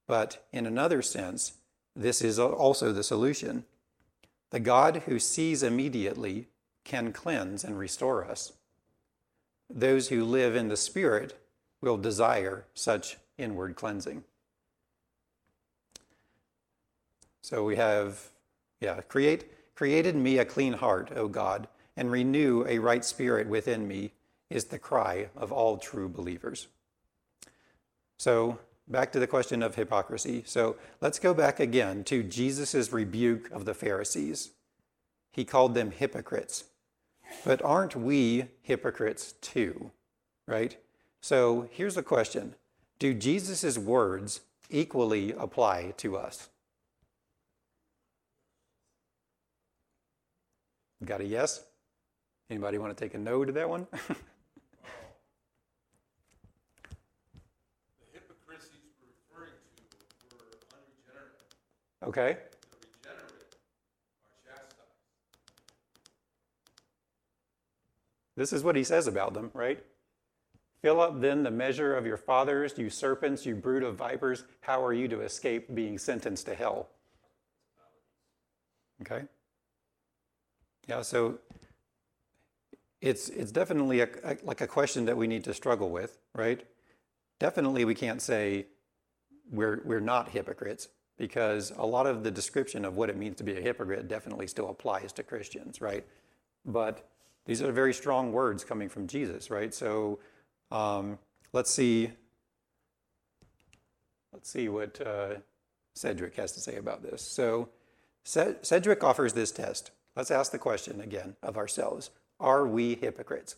But 0.07 0.47
in 0.53 0.67
another 0.67 1.03
sense, 1.03 1.55
this 1.97 2.23
is 2.23 2.39
also 2.39 2.93
the 2.93 3.03
solution. 3.03 3.65
The 4.51 4.61
God 4.61 5.03
who 5.07 5.19
sees 5.19 5.63
immediately 5.63 6.49
can 6.85 7.13
cleanse 7.13 7.65
and 7.65 7.79
restore 7.79 8.25
us. 8.25 8.53
those 9.71 10.09
who 10.09 10.25
live 10.25 10.55
in 10.55 10.69
the 10.69 10.77
Spirit 10.77 11.39
will 11.81 11.97
desire 11.97 12.65
such 12.75 13.19
inward 13.39 13.77
cleansing. 13.77 14.25
So 17.43 17.65
we 17.65 17.77
have, 17.77 18.31
yeah, 18.81 19.01
create 19.03 19.51
created 19.75 20.15
me 20.15 20.39
a 20.39 20.45
clean 20.45 20.75
heart, 20.75 21.11
O 21.17 21.27
God, 21.27 21.67
and 21.97 22.11
renew 22.11 22.65
a 22.69 22.79
right 22.79 23.05
spirit 23.05 23.49
within 23.49 23.89
me 23.89 24.13
is 24.49 24.67
the 24.67 24.79
cry 24.79 25.29
of 25.37 25.51
all 25.51 25.79
true 25.79 26.09
believers. 26.09 26.69
So 28.19 28.59
back 28.89 29.13
to 29.13 29.19
the 29.19 29.27
question 29.27 29.63
of 29.63 29.75
hypocrisy. 29.75 30.43
So 30.47 30.77
let's 31.01 31.19
go 31.19 31.35
back 31.35 31.61
again 31.61 32.05
to 32.05 32.23
Jesus' 32.23 32.93
rebuke 32.93 33.51
of 33.51 33.65
the 33.65 33.75
Pharisees. 33.75 34.51
He 35.33 35.45
called 35.45 35.75
them 35.75 35.91
hypocrites. 35.91 36.65
But 37.45 37.63
aren't 37.63 37.97
we 37.97 38.47
hypocrites 38.63 39.33
too? 39.41 39.91
Right? 40.47 40.77
So 41.21 41.69
here's 41.73 41.95
the 41.95 42.03
question 42.03 42.55
Do 42.99 43.15
Jesus' 43.15 43.79
words 43.79 44.41
equally 44.71 45.33
apply 45.33 45.95
to 45.99 46.17
us? 46.17 46.49
Got 51.05 51.21
a 51.21 51.25
yes? 51.25 51.63
Anybody 52.51 52.79
want 52.79 52.97
to 52.97 53.05
take 53.05 53.15
a 53.15 53.19
no 53.19 53.45
to 53.45 53.53
that 53.53 53.69
one? 53.69 53.87
The 58.01 58.21
hypocrisies 58.21 58.95
we're 59.01 59.13
referring 59.37 59.57
to 59.77 60.37
were 60.37 60.45
unregenerate. 60.73 61.41
Okay. 62.05 62.37
This 68.37 68.53
is 68.53 68.65
what 68.65 68.77
he 68.77 68.83
says 68.85 69.07
about 69.07 69.35
them, 69.35 69.51
right? 69.55 69.85
Fill 70.83 71.01
up 71.01 71.21
then 71.21 71.45
the 71.45 71.51
measure 71.51 71.97
of 71.97 72.05
your 72.05 72.17
fathers, 72.17 72.75
you 72.77 72.91
serpents, 72.91 73.47
you 73.47 73.55
brood 73.55 73.83
of 73.83 73.97
vipers. 73.97 74.45
How 74.61 74.85
are 74.85 74.93
you 74.93 75.09
to 75.09 75.21
escape 75.21 75.75
being 75.75 75.99
sentenced 75.99 76.47
to 76.47 76.55
hell? 76.55 76.89
Okay? 79.01 79.25
Yeah, 80.89 81.03
so 81.03 81.39
it's, 83.01 83.29
it's 83.29 83.53
definitely 83.53 84.01
a, 84.01 84.09
a- 84.25 84.37
like 84.43 84.61
a 84.61 84.67
question 84.67 85.05
that 85.07 85.17
we 85.17 85.27
need 85.27 85.45
to 85.45 85.55
struggle 85.55 85.91
with, 85.91 86.19
right? 86.35 86.65
Definitely 87.39 87.85
we 87.85 87.95
can't 87.95 88.21
say 88.21 88.67
we're, 89.51 89.81
we're 89.85 90.01
not 90.01 90.31
hypocrites 90.31 90.89
because 91.17 91.73
a 91.77 91.87
lot 91.87 92.07
of 92.07 92.25
the 92.25 92.31
description 92.31 92.85
of 92.85 92.97
what 92.97 93.09
it 93.09 93.17
means 93.17 93.37
to 93.37 93.45
be 93.45 93.57
a 93.57 93.61
hypocrite 93.61 94.09
definitely 94.09 94.47
still 94.47 94.69
applies 94.71 95.13
to 95.13 95.23
Christians, 95.23 95.81
right? 95.81 96.05
But 96.65 97.09
these 97.47 97.63
are 97.63 97.73
very 97.73 97.95
strong 97.95 98.33
words 98.33 98.65
coming 98.65 98.89
from 98.89 99.07
Jesus, 99.07 99.51
right? 99.51 99.73
So 99.73 100.19
um, 100.71 101.19
let's 101.53 101.71
see. 101.71 102.11
Let's 104.33 104.51
see 104.51 104.69
what 104.69 105.01
uh, 105.01 105.37
Sedgwick 105.95 106.37
has 106.37 106.53
to 106.53 106.61
say 106.61 106.77
about 106.77 107.03
this. 107.03 107.23
So 107.23 107.69
Sedgwick 108.25 109.05
offers 109.05 109.35
this 109.35 109.53
test. 109.53 109.91
Let's 110.17 110.31
ask 110.31 110.51
the 110.51 110.59
question 110.59 111.01
again 111.01 111.37
of 111.43 111.57
ourselves: 111.57 112.11
Are 112.41 112.67
we 112.67 112.95
hypocrites? 112.97 113.57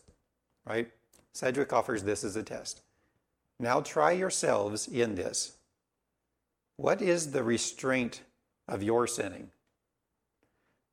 Right? 0.65 0.91
Sedgwick 1.33 1.71
offers 1.71 2.03
this 2.03 2.23
as 2.23 2.35
a 2.35 2.43
test. 2.43 2.81
Now 3.59 3.81
try 3.81 4.11
yourselves 4.11 4.87
in 4.87 5.15
this. 5.15 5.56
What 6.77 7.01
is 7.01 7.31
the 7.31 7.43
restraint 7.43 8.21
of 8.67 8.83
your 8.83 9.07
sinning? 9.07 9.49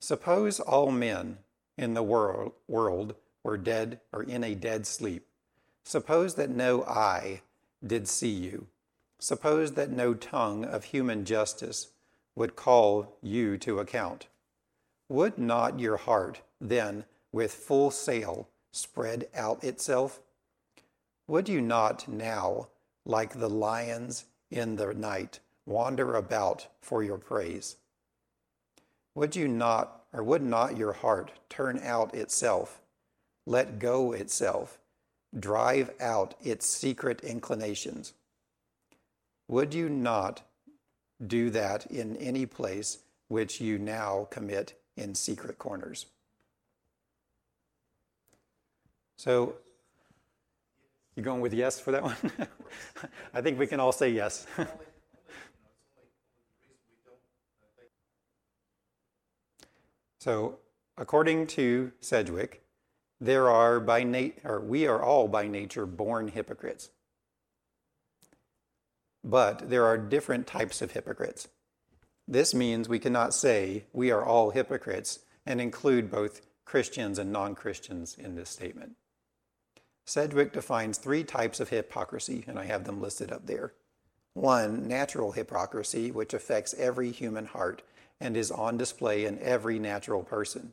Suppose 0.00 0.58
all 0.58 0.90
men 0.90 1.38
in 1.76 1.92
the 1.92 2.02
world, 2.02 2.52
world 2.66 3.14
were 3.42 3.58
dead 3.58 4.00
or 4.10 4.22
in 4.22 4.42
a 4.42 4.54
dead 4.54 4.86
sleep. 4.86 5.26
Suppose 5.84 6.36
that 6.36 6.48
no 6.48 6.84
eye 6.84 7.42
did 7.86 8.08
see 8.08 8.30
you. 8.30 8.66
Suppose 9.18 9.72
that 9.72 9.90
no 9.90 10.14
tongue 10.14 10.64
of 10.64 10.84
human 10.84 11.26
justice 11.26 11.88
would 12.34 12.56
call 12.56 13.18
you 13.22 13.58
to 13.58 13.78
account. 13.78 14.26
Would 15.10 15.36
not 15.36 15.80
your 15.80 15.98
heart 15.98 16.40
then, 16.62 17.04
with 17.30 17.52
full 17.52 17.90
sail, 17.90 18.48
spread 18.72 19.28
out 19.34 19.62
itself? 19.62 20.20
Would 21.26 21.48
you 21.48 21.60
not 21.60 22.08
now, 22.08 22.68
like 23.04 23.38
the 23.38 23.50
lions 23.50 24.24
in 24.50 24.76
the 24.76 24.94
night, 24.94 25.40
wander 25.66 26.14
about 26.14 26.68
for 26.80 27.02
your 27.02 27.18
praise? 27.18 27.76
Would 29.14 29.36
you 29.36 29.48
not, 29.48 30.02
or 30.12 30.22
would 30.22 30.42
not 30.42 30.76
your 30.76 30.92
heart 30.92 31.32
turn 31.48 31.78
out 31.82 32.14
itself, 32.14 32.80
let 33.46 33.78
go 33.78 34.12
itself, 34.12 34.78
drive 35.38 35.90
out 36.00 36.34
its 36.42 36.66
secret 36.66 37.20
inclinations? 37.22 38.12
Would 39.48 39.74
you 39.74 39.88
not 39.88 40.42
do 41.24 41.50
that 41.50 41.86
in 41.86 42.16
any 42.16 42.46
place 42.46 42.98
which 43.28 43.60
you 43.60 43.78
now 43.78 44.26
commit 44.30 44.74
in 44.96 45.14
secret 45.14 45.58
corners? 45.58 46.06
So, 49.16 49.54
you 51.14 51.22
going 51.22 51.40
with 51.40 51.54
yes 51.54 51.78
for 51.78 51.92
that 51.92 52.02
one? 52.02 52.16
I 53.34 53.40
think 53.40 53.58
we 53.58 53.66
can 53.66 53.78
all 53.78 53.92
say 53.92 54.10
yes. 54.10 54.46
So, 60.24 60.60
according 60.96 61.48
to 61.48 61.92
Sedgwick, 62.00 62.62
there 63.20 63.50
are 63.50 63.78
by 63.78 64.32
or 64.42 64.58
we 64.58 64.86
are 64.86 65.02
all 65.02 65.28
by 65.28 65.48
nature 65.48 65.84
born 65.84 66.28
hypocrites. 66.28 66.88
But 69.22 69.68
there 69.68 69.84
are 69.84 69.98
different 69.98 70.46
types 70.46 70.80
of 70.80 70.92
hypocrites. 70.92 71.48
This 72.26 72.54
means 72.54 72.88
we 72.88 72.98
cannot 72.98 73.34
say 73.34 73.84
we 73.92 74.10
are 74.10 74.24
all 74.24 74.48
hypocrites 74.48 75.18
and 75.44 75.60
include 75.60 76.10
both 76.10 76.40
Christians 76.64 77.18
and 77.18 77.30
non-Christians 77.30 78.16
in 78.18 78.34
this 78.34 78.48
statement. 78.48 78.92
Sedgwick 80.06 80.54
defines 80.54 80.96
three 80.96 81.22
types 81.22 81.60
of 81.60 81.68
hypocrisy, 81.68 82.46
and 82.48 82.58
I 82.58 82.64
have 82.64 82.84
them 82.84 83.02
listed 83.02 83.30
up 83.30 83.44
there. 83.44 83.74
One, 84.32 84.88
natural 84.88 85.32
hypocrisy, 85.32 86.10
which 86.10 86.32
affects 86.32 86.72
every 86.78 87.10
human 87.10 87.44
heart 87.44 87.82
and 88.20 88.36
is 88.36 88.50
on 88.50 88.76
display 88.76 89.24
in 89.24 89.38
every 89.40 89.78
natural 89.78 90.22
person. 90.22 90.72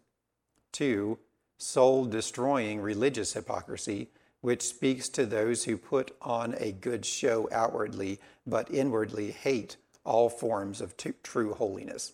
Two, 0.72 1.20
soul 1.58 2.06
destroying 2.06 2.82
religious 2.82 3.34
hypocrisy, 3.34 4.10
which 4.42 4.64
speaks 4.64 5.10
to 5.10 5.26
those 5.26 5.66
who 5.66 5.78
put 5.78 6.16
on 6.22 6.56
a 6.58 6.72
good 6.72 7.06
show 7.06 7.48
outwardly, 7.52 8.20
but 8.48 8.72
inwardly 8.74 9.32
hate 9.32 9.78
all 10.04 10.30
forms 10.30 10.82
of 10.82 10.98
t- 10.98 11.14
true 11.24 11.54
holiness. 11.54 12.14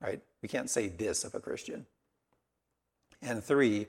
Right? 0.00 0.20
We 0.42 0.48
can't 0.48 0.70
say 0.70 0.88
this 0.88 1.24
of 1.24 1.34
a 1.34 1.40
Christian. 1.40 1.86
And 3.20 3.42
three, 3.42 3.88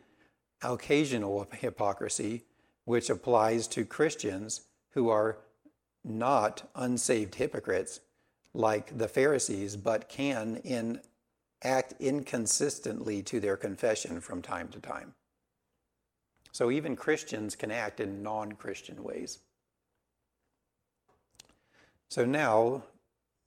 occasional 0.62 1.48
hypocrisy, 1.52 2.44
which 2.86 3.10
applies 3.10 3.68
to 3.68 3.86
Christians 3.86 4.62
who 4.92 5.10
are 5.10 5.38
not 6.04 6.70
unsaved 6.76 7.36
hypocrites 7.36 8.00
like 8.53 8.97
the 8.97 9.07
Pharisees, 9.07 9.75
but 9.75 10.09
can 10.09 10.57
in 10.63 11.01
act 11.62 11.93
inconsistently 11.99 13.21
to 13.23 13.39
their 13.39 13.57
confession 13.57 14.21
from 14.21 14.41
time 14.41 14.69
to 14.69 14.79
time. 14.79 15.13
So 16.51 16.71
even 16.71 16.95
Christians 16.95 17.55
can 17.55 17.71
act 17.71 17.99
in 17.99 18.23
non-Christian 18.23 19.03
ways. 19.03 19.39
So 22.09 22.25
now 22.25 22.83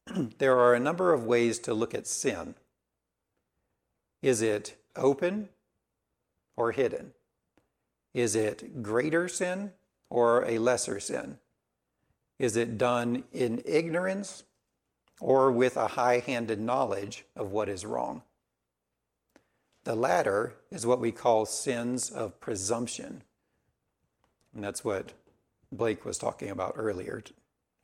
there 0.38 0.58
are 0.58 0.74
a 0.74 0.80
number 0.80 1.12
of 1.12 1.24
ways 1.24 1.58
to 1.60 1.74
look 1.74 1.94
at 1.94 2.06
sin. 2.06 2.54
Is 4.22 4.40
it 4.40 4.76
open 4.94 5.48
or 6.56 6.72
hidden? 6.72 7.12
Is 8.14 8.36
it 8.36 8.82
greater 8.82 9.26
sin 9.26 9.72
or 10.10 10.44
a 10.44 10.58
lesser 10.58 11.00
sin? 11.00 11.38
Is 12.38 12.56
it 12.56 12.78
done 12.78 13.24
in 13.32 13.62
ignorance 13.64 14.44
or 15.22 15.52
with 15.52 15.76
a 15.76 15.86
high 15.86 16.18
handed 16.18 16.60
knowledge 16.60 17.24
of 17.36 17.52
what 17.52 17.68
is 17.68 17.86
wrong? 17.86 18.22
The 19.84 19.94
latter 19.94 20.54
is 20.70 20.84
what 20.84 20.98
we 20.98 21.12
call 21.12 21.46
sins 21.46 22.10
of 22.10 22.40
presumption. 22.40 23.22
And 24.52 24.64
that's 24.64 24.84
what 24.84 25.12
Blake 25.70 26.04
was 26.04 26.18
talking 26.18 26.50
about 26.50 26.74
earlier 26.76 27.22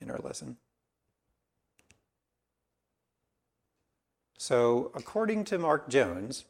in 0.00 0.10
our 0.10 0.18
lesson. 0.18 0.56
So, 4.36 4.90
according 4.94 5.44
to 5.44 5.58
Mark 5.58 5.88
Jones, 5.88 6.44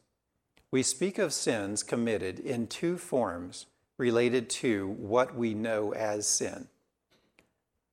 we 0.71 0.81
speak 0.81 1.19
of 1.19 1.33
sins 1.33 1.83
committed 1.83 2.39
in 2.39 2.65
two 2.65 2.97
forms 2.97 3.67
related 3.97 4.49
to 4.49 4.87
what 4.87 5.35
we 5.35 5.53
know 5.53 5.93
as 5.93 6.27
sin. 6.27 6.67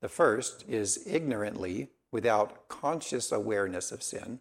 The 0.00 0.08
first 0.08 0.64
is 0.66 1.02
ignorantly, 1.06 1.90
without 2.16 2.66
conscious 2.66 3.30
awareness 3.30 3.92
of 3.92 4.02
sin, 4.02 4.40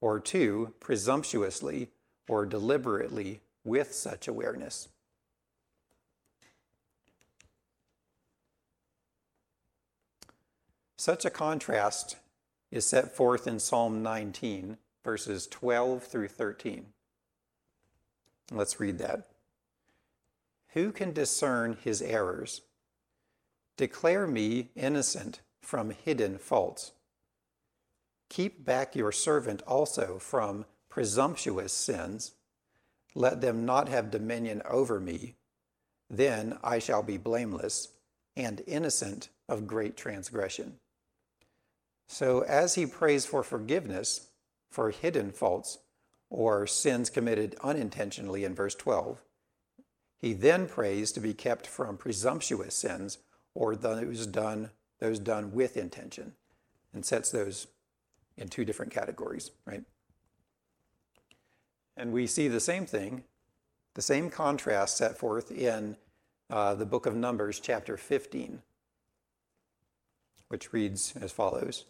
or 0.00 0.20
two, 0.20 0.72
presumptuously 0.78 1.88
or 2.28 2.46
deliberately 2.46 3.40
with 3.64 3.92
such 3.92 4.28
awareness. 4.28 4.88
Such 10.96 11.24
a 11.24 11.30
contrast 11.30 12.18
is 12.70 12.86
set 12.86 13.16
forth 13.16 13.48
in 13.48 13.58
Psalm 13.58 14.00
19, 14.00 14.78
verses 15.02 15.48
12 15.48 16.04
through 16.04 16.28
13. 16.28 16.86
Let's 18.52 18.78
read 18.78 18.98
that. 18.98 19.26
Who 20.74 20.92
can 20.92 21.12
discern 21.12 21.78
his 21.82 22.00
errors? 22.00 22.60
Declare 23.76 24.28
me 24.28 24.68
innocent 24.76 25.40
from 25.62 25.90
hidden 25.90 26.38
faults. 26.38 26.92
Keep 28.28 28.64
back 28.64 28.94
your 28.94 29.12
servant 29.12 29.62
also 29.62 30.18
from 30.18 30.64
presumptuous 30.88 31.72
sins. 31.72 32.32
Let 33.14 33.40
them 33.40 33.64
not 33.64 33.88
have 33.88 34.10
dominion 34.10 34.62
over 34.68 35.00
me. 35.00 35.36
Then 36.10 36.58
I 36.62 36.78
shall 36.78 37.02
be 37.02 37.16
blameless 37.16 37.88
and 38.36 38.62
innocent 38.66 39.28
of 39.48 39.66
great 39.66 39.96
transgression. 39.96 40.78
So, 42.08 42.40
as 42.40 42.74
he 42.74 42.84
prays 42.86 43.24
for 43.24 43.42
forgiveness 43.42 44.28
for 44.70 44.90
hidden 44.90 45.32
faults 45.32 45.78
or 46.28 46.66
sins 46.66 47.10
committed 47.10 47.56
unintentionally 47.62 48.44
in 48.44 48.54
verse 48.54 48.74
12, 48.74 49.22
he 50.20 50.32
then 50.32 50.66
prays 50.66 51.12
to 51.12 51.20
be 51.20 51.34
kept 51.34 51.66
from 51.66 51.96
presumptuous 51.96 52.74
sins 52.74 53.18
or 53.54 53.74
those 53.74 54.26
done, 54.26 54.70
those 55.02 55.18
done 55.18 55.50
with 55.52 55.76
intention 55.76 56.32
and 56.94 57.04
sets 57.04 57.32
those 57.32 57.66
in 58.36 58.46
two 58.46 58.64
different 58.64 58.92
categories, 58.92 59.50
right? 59.66 59.82
And 61.96 62.12
we 62.12 62.28
see 62.28 62.46
the 62.46 62.60
same 62.60 62.86
thing, 62.86 63.24
the 63.94 64.02
same 64.02 64.30
contrast 64.30 64.96
set 64.96 65.18
forth 65.18 65.50
in 65.50 65.96
uh, 66.48 66.76
the 66.76 66.86
book 66.86 67.06
of 67.06 67.16
Numbers, 67.16 67.58
chapter 67.58 67.96
15, 67.96 68.62
which 70.46 70.72
reads 70.72 71.14
as 71.20 71.32
follows. 71.32 71.84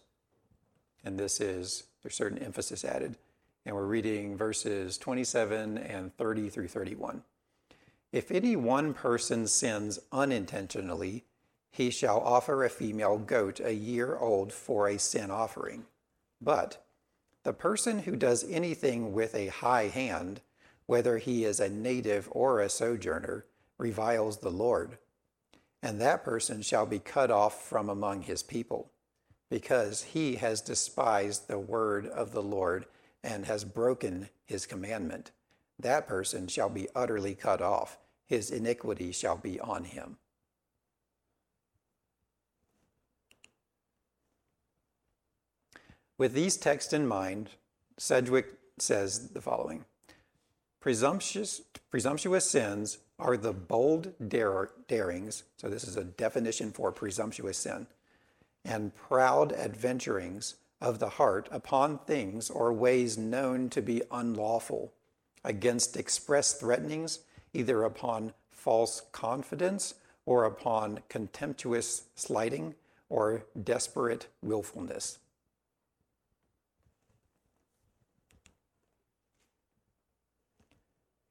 And 1.05 1.19
this 1.19 1.39
is, 1.39 1.85
there's 2.03 2.15
certain 2.15 2.39
emphasis 2.39 2.83
added. 2.83 3.17
And 3.67 3.77
we're 3.77 3.85
reading 3.85 4.39
verses 4.39 4.97
27 4.97 5.77
and 5.77 6.17
30 6.17 6.49
through 6.49 6.69
31. 6.69 7.23
If 8.11 8.31
any 8.31 8.57
one 8.57 8.95
person 8.95 9.47
sins 9.47 9.99
unintentionally, 10.13 11.25
he 11.73 11.91
shall 11.91 12.21
offer 12.21 12.63
a 12.63 12.71
female 12.71 13.19
goat 13.19 13.59
a 13.59 13.75
year 13.75 14.17
old 14.17 14.53
for 14.53 14.87
a 14.87 14.99
sin 14.99 15.31
offering. 15.31 15.87
But 16.41 16.85
the 17.45 17.55
person 17.55 18.01
who 18.01 18.15
does 18.15 18.45
anything 18.49 19.13
with 19.13 19.35
a 19.35 19.49
high 19.49 19.89
hand, 19.89 20.43
whether 20.87 21.19
he 21.19 21.45
is 21.45 21.59
a 21.59 21.71
native 21.71 22.29
or 22.31 22.61
a 22.61 22.69
sojourner, 22.69 23.47
reviles 23.79 24.39
the 24.39 24.51
Lord. 24.51 24.99
And 25.83 26.01
that 26.01 26.23
person 26.23 26.63
shall 26.63 26.87
be 26.87 26.99
cut 26.99 27.31
off 27.31 27.65
from 27.65 27.89
among 27.89 28.23
his 28.23 28.43
people, 28.43 28.91
because 29.51 30.03
he 30.03 30.37
has 30.37 30.61
despised 30.61 31.49
the 31.49 31.59
word 31.59 32.07
of 32.07 32.33
the 32.33 32.43
Lord 32.43 32.85
and 33.25 33.47
has 33.47 33.65
broken 33.65 34.29
his 34.45 34.67
commandment. 34.67 35.31
That 35.79 36.07
person 36.07 36.47
shall 36.49 36.69
be 36.69 36.89
utterly 36.95 37.35
cut 37.35 37.63
off, 37.63 37.99
his 38.27 38.51
iniquity 38.51 39.11
shall 39.11 39.37
be 39.37 39.59
on 39.59 39.85
him. 39.85 40.19
With 46.23 46.35
these 46.35 46.57
texts 46.57 46.93
in 46.93 47.09
mind, 47.09 47.51
Sedgwick 47.99 48.55
says 48.79 49.31
the 49.31 49.41
following 49.41 49.87
Presumptuous, 50.79 51.63
presumptuous 51.91 52.49
sins 52.49 52.99
are 53.19 53.37
the 53.37 53.53
bold 53.53 54.13
dare, 54.29 54.71
darings, 54.87 55.43
so 55.57 55.69
this 55.69 55.83
is 55.83 55.97
a 55.97 56.05
definition 56.05 56.71
for 56.71 56.93
presumptuous 56.93 57.59
sin, 57.59 57.89
and 58.65 58.95
proud 58.95 59.53
adventurings 59.53 60.55
of 60.81 61.01
the 61.01 61.09
heart 61.09 61.49
upon 61.51 61.99
things 61.99 62.51
or 62.51 62.73
ways 62.73 63.19
known 63.19 63.69
to 63.71 63.83
be 63.83 64.03
unlawful, 64.13 64.93
against 65.43 65.97
express 65.97 66.53
threatenings, 66.53 67.19
either 67.53 67.83
upon 67.83 68.33
false 68.49 69.03
confidence 69.11 69.95
or 70.25 70.45
upon 70.45 71.01
contemptuous 71.09 72.05
slighting 72.15 72.77
or 73.09 73.45
desperate 73.65 74.29
willfulness. 74.41 75.19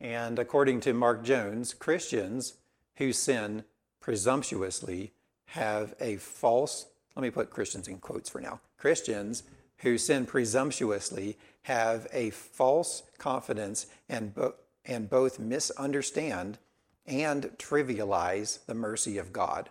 And 0.01 0.39
according 0.39 0.79
to 0.81 0.93
Mark 0.93 1.23
Jones, 1.23 1.75
Christians 1.75 2.55
who 2.95 3.13
sin 3.13 3.63
presumptuously 3.99 5.13
have 5.45 5.93
a 6.01 6.15
false, 6.17 6.87
let 7.15 7.21
me 7.21 7.29
put 7.29 7.51
Christians 7.51 7.87
in 7.87 7.99
quotes 7.99 8.27
for 8.27 8.41
now. 8.41 8.59
Christians 8.79 9.43
who 9.77 9.99
sin 9.99 10.25
presumptuously 10.25 11.37
have 11.63 12.07
a 12.11 12.31
false 12.31 13.03
confidence 13.19 13.85
and, 14.09 14.33
bo- 14.33 14.55
and 14.85 15.07
both 15.07 15.37
misunderstand 15.37 16.57
and 17.05 17.51
trivialize 17.59 18.65
the 18.65 18.73
mercy 18.73 19.19
of 19.19 19.31
God. 19.31 19.69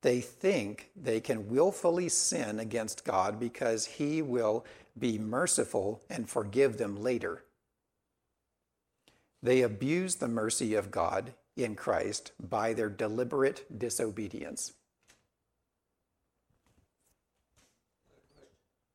They 0.00 0.20
think 0.20 0.90
they 0.96 1.20
can 1.20 1.48
willfully 1.48 2.08
sin 2.08 2.58
against 2.58 3.04
God 3.04 3.38
because 3.38 3.86
He 3.86 4.22
will 4.22 4.64
be 4.98 5.18
merciful 5.18 6.02
and 6.10 6.28
forgive 6.28 6.78
them 6.78 7.00
later. 7.00 7.44
They 9.42 9.62
abuse 9.62 10.16
the 10.16 10.28
mercy 10.28 10.74
of 10.74 10.90
God 10.90 11.34
in 11.56 11.74
Christ 11.74 12.32
by 12.40 12.72
their 12.72 12.88
deliberate 12.88 13.66
disobedience. 13.78 14.72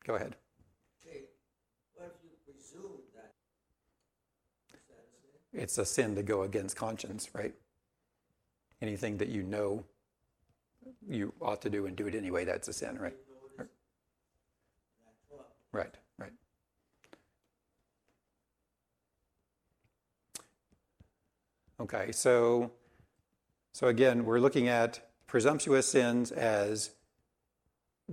Go 0.04 0.14
ahead. 0.14 0.36
It's 5.52 5.78
a 5.78 5.84
sin 5.84 6.14
to 6.14 6.22
go 6.22 6.42
against 6.42 6.76
conscience, 6.76 7.28
right? 7.34 7.54
Anything 8.80 9.16
that 9.18 9.28
you 9.28 9.42
know 9.42 9.84
you 11.08 11.32
ought 11.40 11.60
to 11.62 11.70
do 11.70 11.86
and 11.86 11.96
do 11.96 12.06
it 12.06 12.14
anyway, 12.14 12.44
that's 12.44 12.68
a 12.68 12.72
sin, 12.72 12.98
right? 12.98 13.16
Right, 15.72 15.94
right. 16.16 16.32
Okay, 21.80 22.10
so 22.10 22.72
so 23.72 23.86
again, 23.86 24.24
we're 24.24 24.40
looking 24.40 24.66
at 24.68 25.08
presumptuous 25.28 25.86
sins 25.88 26.32
as 26.32 26.90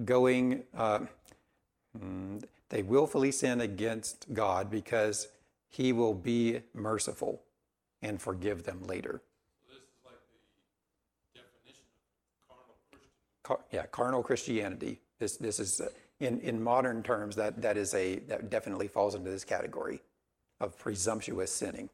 going. 0.03 0.63
Uh, 0.75 0.99
mm, 1.99 2.43
they 2.69 2.83
willfully 2.83 3.31
sin 3.31 3.61
against 3.61 4.31
God 4.33 4.69
because 4.69 5.29
He 5.67 5.93
will 5.93 6.13
be 6.13 6.61
merciful 6.75 7.41
and 8.03 8.21
forgive 8.21 8.63
them 8.63 8.83
later. 8.83 9.23
So 9.67 9.73
like 10.05 10.13
the 11.33 11.73
carnal 12.47 12.75
Car- 13.41 13.65
yeah, 13.71 13.85
carnal 13.87 14.21
Christianity. 14.21 15.01
This 15.17 15.37
this 15.37 15.59
is 15.59 15.81
uh, 15.81 15.87
in 16.19 16.39
in 16.41 16.61
modern 16.61 17.01
terms 17.01 17.35
that 17.37 17.63
that 17.63 17.77
is 17.77 17.95
a 17.95 18.19
that 18.27 18.51
definitely 18.51 18.87
falls 18.87 19.15
into 19.15 19.31
this 19.31 19.43
category 19.43 20.03
of 20.59 20.77
presumptuous 20.77 21.51
sinning. 21.51 21.89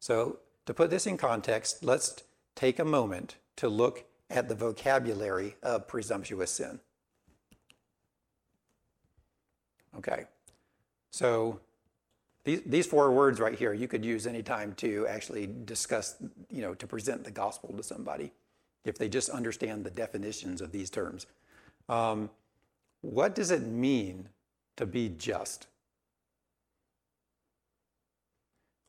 So 0.00 0.38
to 0.66 0.74
put 0.74 0.90
this 0.90 1.06
in 1.06 1.16
context, 1.16 1.84
let's 1.84 2.22
take 2.54 2.78
a 2.78 2.84
moment 2.84 3.36
to 3.56 3.68
look 3.68 4.04
at 4.30 4.48
the 4.48 4.54
vocabulary 4.54 5.56
of 5.62 5.88
presumptuous 5.88 6.50
sin. 6.50 6.80
Okay, 9.96 10.24
so 11.10 11.60
these, 12.44 12.60
these 12.64 12.86
four 12.86 13.10
words 13.10 13.40
right 13.40 13.58
here 13.58 13.72
you 13.72 13.88
could 13.88 14.04
use 14.04 14.26
anytime 14.26 14.74
to 14.74 15.06
actually 15.08 15.48
discuss, 15.64 16.16
you 16.50 16.62
know, 16.62 16.74
to 16.74 16.86
present 16.86 17.24
the 17.24 17.30
gospel 17.30 17.74
to 17.76 17.82
somebody 17.82 18.32
if 18.84 18.96
they 18.96 19.08
just 19.08 19.28
understand 19.28 19.84
the 19.84 19.90
definitions 19.90 20.60
of 20.60 20.70
these 20.70 20.90
terms. 20.90 21.26
Um, 21.88 22.30
what 23.00 23.34
does 23.34 23.50
it 23.50 23.62
mean 23.62 24.28
to 24.76 24.86
be 24.86 25.08
just? 25.08 25.66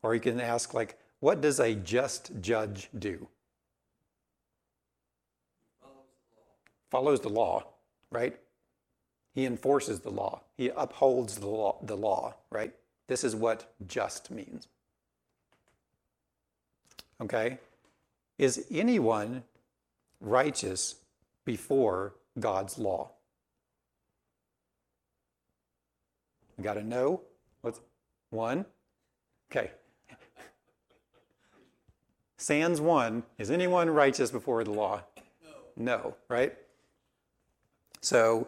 Or 0.02 0.14
you 0.14 0.22
can 0.22 0.40
ask, 0.40 0.74
like, 0.74 0.98
what 1.20 1.42
does 1.42 1.60
a 1.60 1.76
just 1.76 2.32
judge 2.42 2.90
do? 2.98 3.28
Follows 6.90 7.22
the 7.22 7.30
law, 7.30 7.66
right? 8.12 8.38
He 9.34 9.46
enforces 9.46 10.00
the 10.00 10.10
law. 10.10 10.42
He 10.58 10.70
upholds 10.76 11.38
the 11.38 11.48
law, 11.48 11.78
the 11.84 11.96
law, 11.96 12.36
right? 12.50 12.74
This 13.08 13.24
is 13.24 13.36
what 13.36 13.74
just 13.88 14.32
means. 14.32 14.68
Okay? 17.22 17.60
Is 18.38 18.66
anyone 18.72 19.44
righteous 20.22 20.96
before 21.46 22.14
God's 22.40 22.78
law? 22.78 23.12
We 26.58 26.64
got 26.64 26.74
to 26.76 26.84
know. 26.84 27.22
What's 27.62 27.80
one? 28.30 28.66
Okay. 29.52 29.72
Sans 32.40 32.80
one. 32.80 33.24
Is 33.38 33.52
anyone 33.52 33.90
righteous 33.90 34.32
before 34.32 34.64
the 34.64 34.72
law? 34.72 35.02
No. 35.44 35.52
No, 35.76 36.16
right? 36.30 36.56
So, 38.00 38.48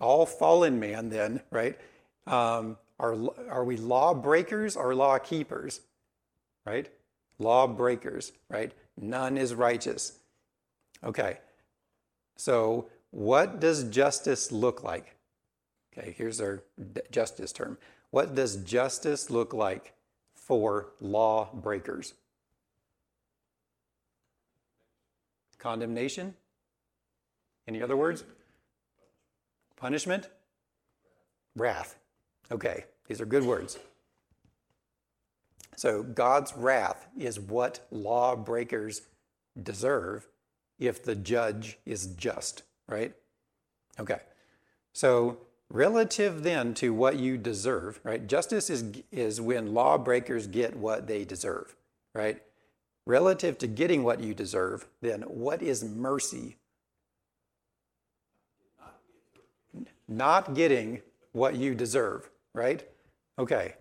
all 0.00 0.26
fallen 0.26 0.80
man, 0.80 1.08
then, 1.08 1.40
right? 1.52 1.78
Um, 2.26 2.76
are, 2.98 3.16
are 3.48 3.64
we 3.64 3.76
law 3.76 4.12
breakers 4.12 4.74
or 4.74 4.92
law 4.92 5.18
keepers? 5.18 5.82
Right? 6.66 6.90
Law 7.38 7.68
breakers, 7.68 8.32
right? 8.48 8.72
None 9.00 9.38
is 9.38 9.54
righteous. 9.54 10.18
Okay. 11.04 11.38
So, 12.36 12.88
what 13.12 13.60
does 13.60 13.84
justice 13.84 14.50
look 14.50 14.82
like? 14.82 15.14
Okay, 15.96 16.12
here's 16.18 16.40
our 16.40 16.64
justice 17.12 17.52
term. 17.52 17.78
What 18.10 18.34
does 18.34 18.56
justice 18.56 19.30
look 19.30 19.54
like 19.54 19.94
for 20.34 20.88
law 21.00 21.50
Condemnation? 25.58 26.34
Any 27.66 27.82
other 27.82 27.96
words? 27.96 28.24
Punishment? 29.76 30.28
Wrath. 31.56 31.98
Okay, 32.50 32.84
these 33.06 33.20
are 33.20 33.26
good 33.26 33.44
words. 33.44 33.78
So, 35.76 36.02
God's 36.02 36.54
wrath 36.56 37.06
is 37.16 37.38
what 37.38 37.86
lawbreakers 37.90 39.02
deserve 39.62 40.28
if 40.78 41.04
the 41.04 41.14
judge 41.14 41.78
is 41.86 42.06
just, 42.06 42.62
right? 42.88 43.14
Okay. 44.00 44.18
So, 44.92 45.38
relative 45.70 46.42
then 46.42 46.74
to 46.74 46.92
what 46.92 47.16
you 47.16 47.36
deserve, 47.36 48.00
right? 48.02 48.26
Justice 48.26 48.70
is, 48.70 49.02
is 49.12 49.40
when 49.40 49.74
lawbreakers 49.74 50.46
get 50.46 50.74
what 50.74 51.06
they 51.06 51.24
deserve, 51.24 51.76
right? 52.14 52.42
Relative 53.08 53.56
to 53.56 53.66
getting 53.66 54.02
what 54.02 54.20
you 54.20 54.34
deserve, 54.34 54.86
then 55.00 55.22
what 55.22 55.62
is 55.62 55.82
mercy? 55.82 56.58
Not 60.06 60.52
getting 60.52 61.00
what 61.32 61.54
you 61.54 61.74
deserve, 61.74 62.28
right? 62.52 62.86
Okay. 63.38 63.76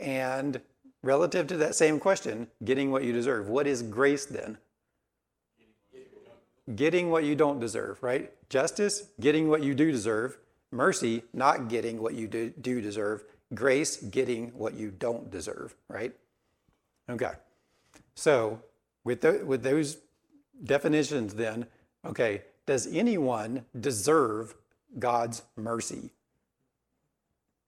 And 0.00 0.62
relative 1.02 1.46
to 1.48 1.58
that 1.58 1.74
same 1.74 2.00
question, 2.00 2.46
getting 2.64 2.90
what 2.90 3.04
you 3.04 3.12
deserve, 3.12 3.50
what 3.50 3.66
is 3.66 3.82
grace 3.82 4.24
then? 4.24 4.56
Getting 6.74 7.10
what 7.10 7.24
you 7.24 7.34
don't 7.34 7.60
deserve, 7.60 8.02
right? 8.02 8.32
Justice, 8.48 9.08
getting 9.20 9.50
what 9.50 9.62
you 9.62 9.74
do 9.74 9.92
deserve. 9.92 10.38
Mercy, 10.72 11.22
not 11.34 11.68
getting 11.68 12.00
what 12.00 12.14
you 12.14 12.26
do, 12.26 12.80
deserve. 12.80 13.24
Grace, 13.52 13.98
getting 13.98 14.48
what 14.54 14.72
you 14.72 14.90
don't 14.90 15.30
deserve, 15.30 15.74
right? 15.88 16.14
Okay. 17.10 17.32
So, 18.16 18.62
with, 19.04 19.20
the, 19.20 19.44
with 19.44 19.62
those 19.62 19.98
definitions, 20.64 21.34
then, 21.34 21.66
okay, 22.04 22.42
does 22.64 22.86
anyone 22.88 23.64
deserve 23.78 24.54
God's 24.98 25.42
mercy? 25.54 26.10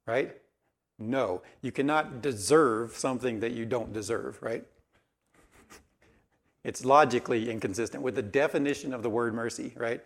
Right? 0.06 0.36
No. 0.98 1.42
You 1.60 1.70
cannot 1.70 2.22
deserve 2.22 2.96
something 2.96 3.40
that 3.40 3.52
you 3.52 3.66
don't 3.66 3.92
deserve, 3.92 4.42
right? 4.42 4.64
It's 6.64 6.84
logically 6.84 7.50
inconsistent 7.50 8.02
with 8.02 8.14
the 8.14 8.22
definition 8.22 8.92
of 8.92 9.02
the 9.02 9.10
word 9.10 9.34
mercy, 9.34 9.74
right? 9.76 10.02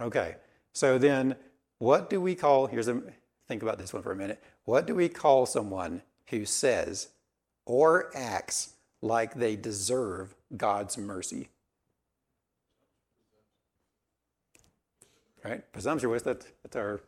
Okay. 0.00 0.36
So 0.72 0.98
then, 0.98 1.34
what 1.78 2.08
do 2.08 2.20
we 2.20 2.34
call, 2.34 2.66
here's 2.66 2.88
a, 2.88 3.02
think 3.48 3.62
about 3.62 3.78
this 3.78 3.92
one 3.92 4.02
for 4.02 4.12
a 4.12 4.16
minute. 4.16 4.42
What 4.64 4.86
do 4.86 4.94
we 4.94 5.08
call 5.08 5.46
someone 5.46 6.02
who 6.28 6.44
says 6.44 7.08
or 7.64 8.10
acts 8.14 8.74
like 9.06 9.34
they 9.34 9.56
deserve 9.56 10.34
God's 10.56 10.98
mercy? 10.98 11.48
Right? 15.44 15.72
Presumptuous, 15.72 16.22
that's, 16.22 16.46
that's 16.62 16.76
our 16.76 17.00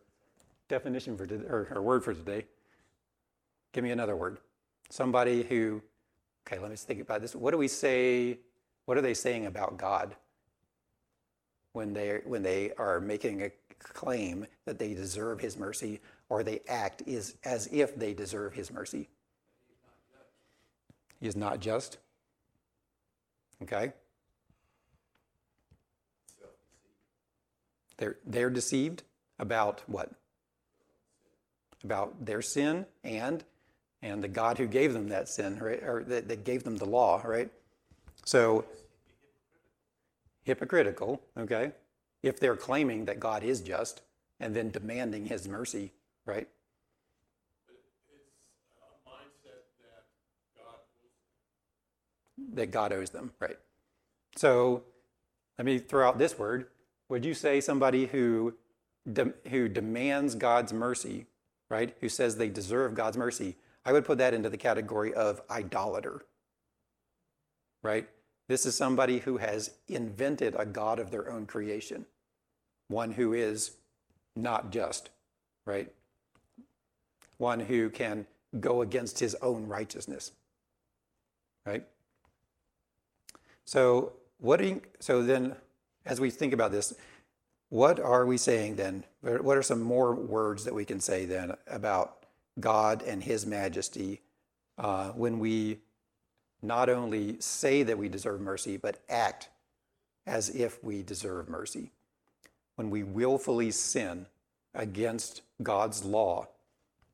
definition 0.68 1.16
for, 1.16 1.24
or 1.24 1.68
our 1.74 1.82
word 1.82 2.04
for 2.04 2.14
today. 2.14 2.46
Give 3.72 3.82
me 3.82 3.90
another 3.90 4.14
word. 4.14 4.38
Somebody 4.90 5.42
who, 5.42 5.82
okay, 6.46 6.60
let 6.60 6.70
me 6.70 6.76
think 6.76 7.00
about 7.00 7.20
this. 7.20 7.34
What 7.34 7.50
do 7.50 7.58
we 7.58 7.68
say, 7.68 8.38
what 8.84 8.96
are 8.96 9.02
they 9.02 9.14
saying 9.14 9.46
about 9.46 9.76
God 9.76 10.14
when 11.72 11.92
they, 11.92 12.20
when 12.24 12.42
they 12.42 12.72
are 12.78 13.00
making 13.00 13.42
a 13.42 13.50
claim 13.80 14.46
that 14.66 14.78
they 14.78 14.94
deserve 14.94 15.40
his 15.40 15.56
mercy 15.56 16.00
or 16.28 16.42
they 16.42 16.60
act 16.68 17.02
is, 17.06 17.36
as 17.44 17.68
if 17.72 17.96
they 17.96 18.14
deserve 18.14 18.54
his 18.54 18.70
mercy? 18.70 19.08
Is 21.20 21.36
not 21.36 21.60
just. 21.60 21.98
Okay? 23.62 23.92
They're, 27.96 28.16
they're 28.24 28.50
deceived 28.50 29.02
about 29.38 29.82
what? 29.86 30.10
About 31.84 32.24
their 32.24 32.42
sin 32.42 32.86
and 33.04 33.44
and 34.02 34.22
the 34.22 34.28
God 34.28 34.58
who 34.58 34.66
gave 34.66 34.92
them 34.92 35.08
that 35.08 35.28
sin, 35.28 35.58
right? 35.58 35.82
Or 35.82 36.04
that, 36.04 36.28
that 36.28 36.44
gave 36.44 36.62
them 36.62 36.76
the 36.76 36.84
law, 36.84 37.20
right? 37.24 37.50
So 38.24 38.64
hypocritical, 40.44 41.20
okay? 41.36 41.72
If 42.22 42.38
they're 42.38 42.56
claiming 42.56 43.06
that 43.06 43.18
God 43.18 43.42
is 43.42 43.60
just 43.60 44.02
and 44.38 44.54
then 44.54 44.70
demanding 44.70 45.26
his 45.26 45.48
mercy, 45.48 45.92
right? 46.24 46.48
It's 47.68 47.76
a 48.78 49.08
mindset 49.08 49.66
that 49.82 50.06
God 50.56 50.76
owes 50.76 51.10
That 52.54 52.70
God 52.70 52.92
owes 52.92 53.10
them, 53.10 53.32
right? 53.40 53.58
So 54.36 54.84
let 55.58 55.64
me 55.64 55.78
throw 55.78 56.08
out 56.08 56.18
this 56.18 56.38
word. 56.38 56.66
Would 57.08 57.24
you 57.24 57.34
say 57.34 57.60
somebody 57.60 58.06
who 58.06 58.54
de- 59.12 59.34
who 59.48 59.68
demands 59.68 60.34
God's 60.34 60.72
mercy, 60.72 61.26
right? 61.68 61.96
Who 62.00 62.08
says 62.08 62.36
they 62.36 62.48
deserve 62.48 62.94
God's 62.94 63.16
mercy? 63.16 63.56
I 63.84 63.92
would 63.92 64.04
put 64.04 64.18
that 64.18 64.34
into 64.34 64.50
the 64.50 64.56
category 64.56 65.14
of 65.14 65.40
idolater, 65.50 66.24
right? 67.82 68.08
This 68.48 68.66
is 68.66 68.76
somebody 68.76 69.18
who 69.18 69.38
has 69.38 69.72
invented 69.88 70.54
a 70.58 70.66
God 70.66 70.98
of 70.98 71.10
their 71.10 71.30
own 71.30 71.46
creation, 71.46 72.06
one 72.88 73.12
who 73.12 73.32
is 73.32 73.72
not 74.36 74.70
just, 74.70 75.10
right? 75.66 75.92
One 77.36 77.60
who 77.60 77.90
can 77.90 78.26
go 78.58 78.82
against 78.82 79.18
his 79.18 79.34
own 79.36 79.66
righteousness, 79.66 80.32
right? 81.66 81.86
So, 83.68 84.14
what? 84.38 84.64
You, 84.64 84.80
so 84.98 85.22
then, 85.22 85.54
as 86.06 86.22
we 86.22 86.30
think 86.30 86.54
about 86.54 86.72
this, 86.72 86.94
what 87.68 88.00
are 88.00 88.24
we 88.24 88.38
saying 88.38 88.76
then? 88.76 89.04
What 89.20 89.58
are 89.58 89.62
some 89.62 89.82
more 89.82 90.14
words 90.14 90.64
that 90.64 90.72
we 90.72 90.86
can 90.86 91.00
say 91.00 91.26
then 91.26 91.52
about 91.66 92.24
God 92.58 93.02
and 93.02 93.22
His 93.22 93.44
majesty 93.44 94.22
uh, 94.78 95.10
when 95.10 95.38
we 95.38 95.80
not 96.62 96.88
only 96.88 97.36
say 97.40 97.82
that 97.82 97.98
we 97.98 98.08
deserve 98.08 98.40
mercy, 98.40 98.78
but 98.78 99.02
act 99.06 99.50
as 100.26 100.48
if 100.48 100.82
we 100.82 101.02
deserve 101.02 101.50
mercy. 101.50 101.90
When 102.76 102.88
we 102.88 103.02
willfully 103.02 103.70
sin 103.70 104.24
against 104.74 105.42
God's 105.62 106.06
law, 106.06 106.48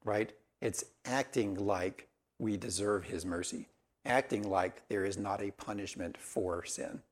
right? 0.04 0.30
It's 0.60 0.84
acting 1.04 1.66
like 1.66 2.06
we 2.38 2.56
deserve 2.56 3.06
His 3.06 3.26
mercy, 3.26 3.66
acting 4.06 4.48
like 4.48 4.88
there 4.88 5.04
is 5.04 5.18
not 5.18 5.42
a 5.42 5.52
punishment 5.52 6.18
for 6.18 6.64
sin. 6.64 7.02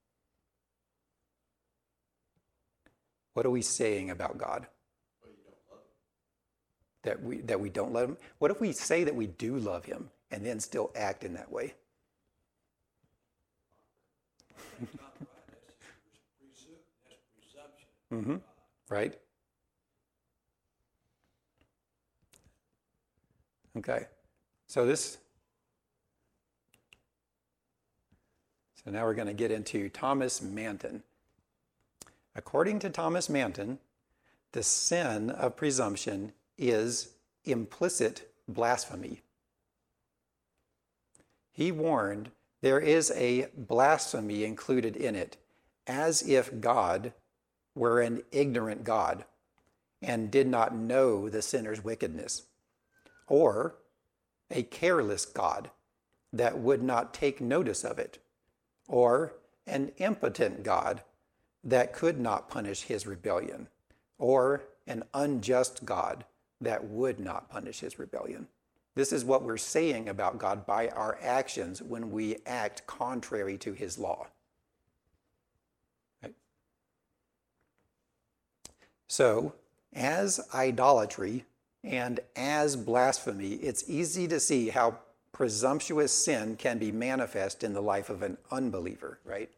What 3.35 3.47
are 3.47 3.51
we 3.51 3.63
saying 3.63 4.11
about 4.11 4.39
God? 4.39 4.67
that 7.05 7.23
we 7.23 7.41
that 7.43 7.61
we 7.61 7.71
don't 7.71 7.93
love 7.95 8.11
him? 8.11 8.17
What 8.41 8.51
if 8.51 8.61
we 8.61 8.73
say 8.73 9.05
that 9.05 9.15
we 9.17 9.29
do 9.29 9.59
love 9.59 9.87
him 9.87 10.11
and 10.31 10.45
then 10.45 10.61
still 10.61 10.93
act 10.97 11.25
in 11.25 11.35
that 11.35 11.51
way? 11.53 11.75
That's 14.81 14.95
not 15.01 15.15
right, 15.21 15.29
that's 15.51 15.75
just 16.53 16.69
presu- 16.69 16.79
that's 17.09 17.23
presumption. 17.37 17.89
hmm 18.33 18.37
Right? 18.95 19.19
Okay. 23.79 24.07
So 24.69 24.87
this 24.87 25.19
So 28.85 28.91
now 28.91 29.05
we're 29.05 29.15
going 29.15 29.29
to 29.29 29.35
get 29.35 29.51
into 29.51 29.89
Thomas 29.89 30.43
Manton. 30.43 31.03
According 32.35 32.81
to 32.81 32.91
Thomas 32.91 33.29
Manton, 33.29 33.79
the 34.53 34.63
sin 34.63 35.31
of 35.31 35.57
presumption 35.57 36.33
is 36.59 37.11
implicit 37.45 38.33
blasphemy. 38.49 39.23
He 41.53 41.71
warned 41.71 42.31
there 42.61 42.81
is 42.81 43.11
a 43.13 43.49
blasphemy 43.57 44.45
included 44.45 44.97
in 44.97 45.15
it, 45.15 45.37
as 45.87 46.23
if 46.23 46.61
God 46.61 47.13
were 47.75 48.01
an 48.01 48.23
ignorant 48.31 48.85
God 48.85 49.25
and 50.01 50.31
did 50.31 50.47
not 50.47 50.75
know 50.75 51.29
the 51.29 51.43
sinner's 51.43 51.85
wickedness, 51.85 52.45
or 53.27 53.77
a 54.51 54.63
careless 54.63 55.25
God 55.25 55.71
that 56.33 56.59
would 56.59 56.83
not 56.83 57.15
take 57.15 57.41
notice 57.41 57.85
of 57.85 57.99
it, 57.99 58.19
or 58.89 59.35
an 59.67 59.93
impotent 59.99 60.63
God 60.63 61.03
that 61.65 61.93
could 61.93 62.19
not 62.19 62.49
punish 62.49 62.83
his 62.83 63.07
rebellion, 63.07 63.69
or 64.19 64.63
an 64.87 65.05
unjust 65.15 65.85
God 65.85 66.25
that 66.61 66.85
would 66.85 67.21
not 67.21 67.49
punish 67.49 67.81
his 67.81 67.99
rebellion. 67.99 68.49
This 68.95 69.13
is 69.13 69.25
what 69.25 69.43
we're 69.43 69.57
saying 69.57 70.09
about 70.09 70.39
God 70.39 70.67
by 70.67 70.89
our 70.89 71.19
actions 71.23 71.81
when 71.81 72.11
we 72.11 72.37
act 72.45 72.87
contrary 72.87 73.57
to 73.59 73.73
his 73.73 73.99
law. 73.99 74.27
So, 79.09 79.55
as 79.93 80.41
idolatry 80.55 81.45
and 81.85 82.21
as 82.35 82.77
blasphemy, 82.77 83.55
it's 83.55 83.89
easy 83.89 84.27
to 84.29 84.41
see 84.41 84.71
how 84.71 84.99
presumptuous 85.33 86.13
sin 86.13 86.57
can 86.57 86.79
be 86.79 86.93
manifest 86.93 87.65
in 87.65 87.73
the 87.73 87.83
life 87.83 88.11
of 88.11 88.23
an 88.23 88.37
unbeliever, 88.51 89.19
right? 89.25 89.51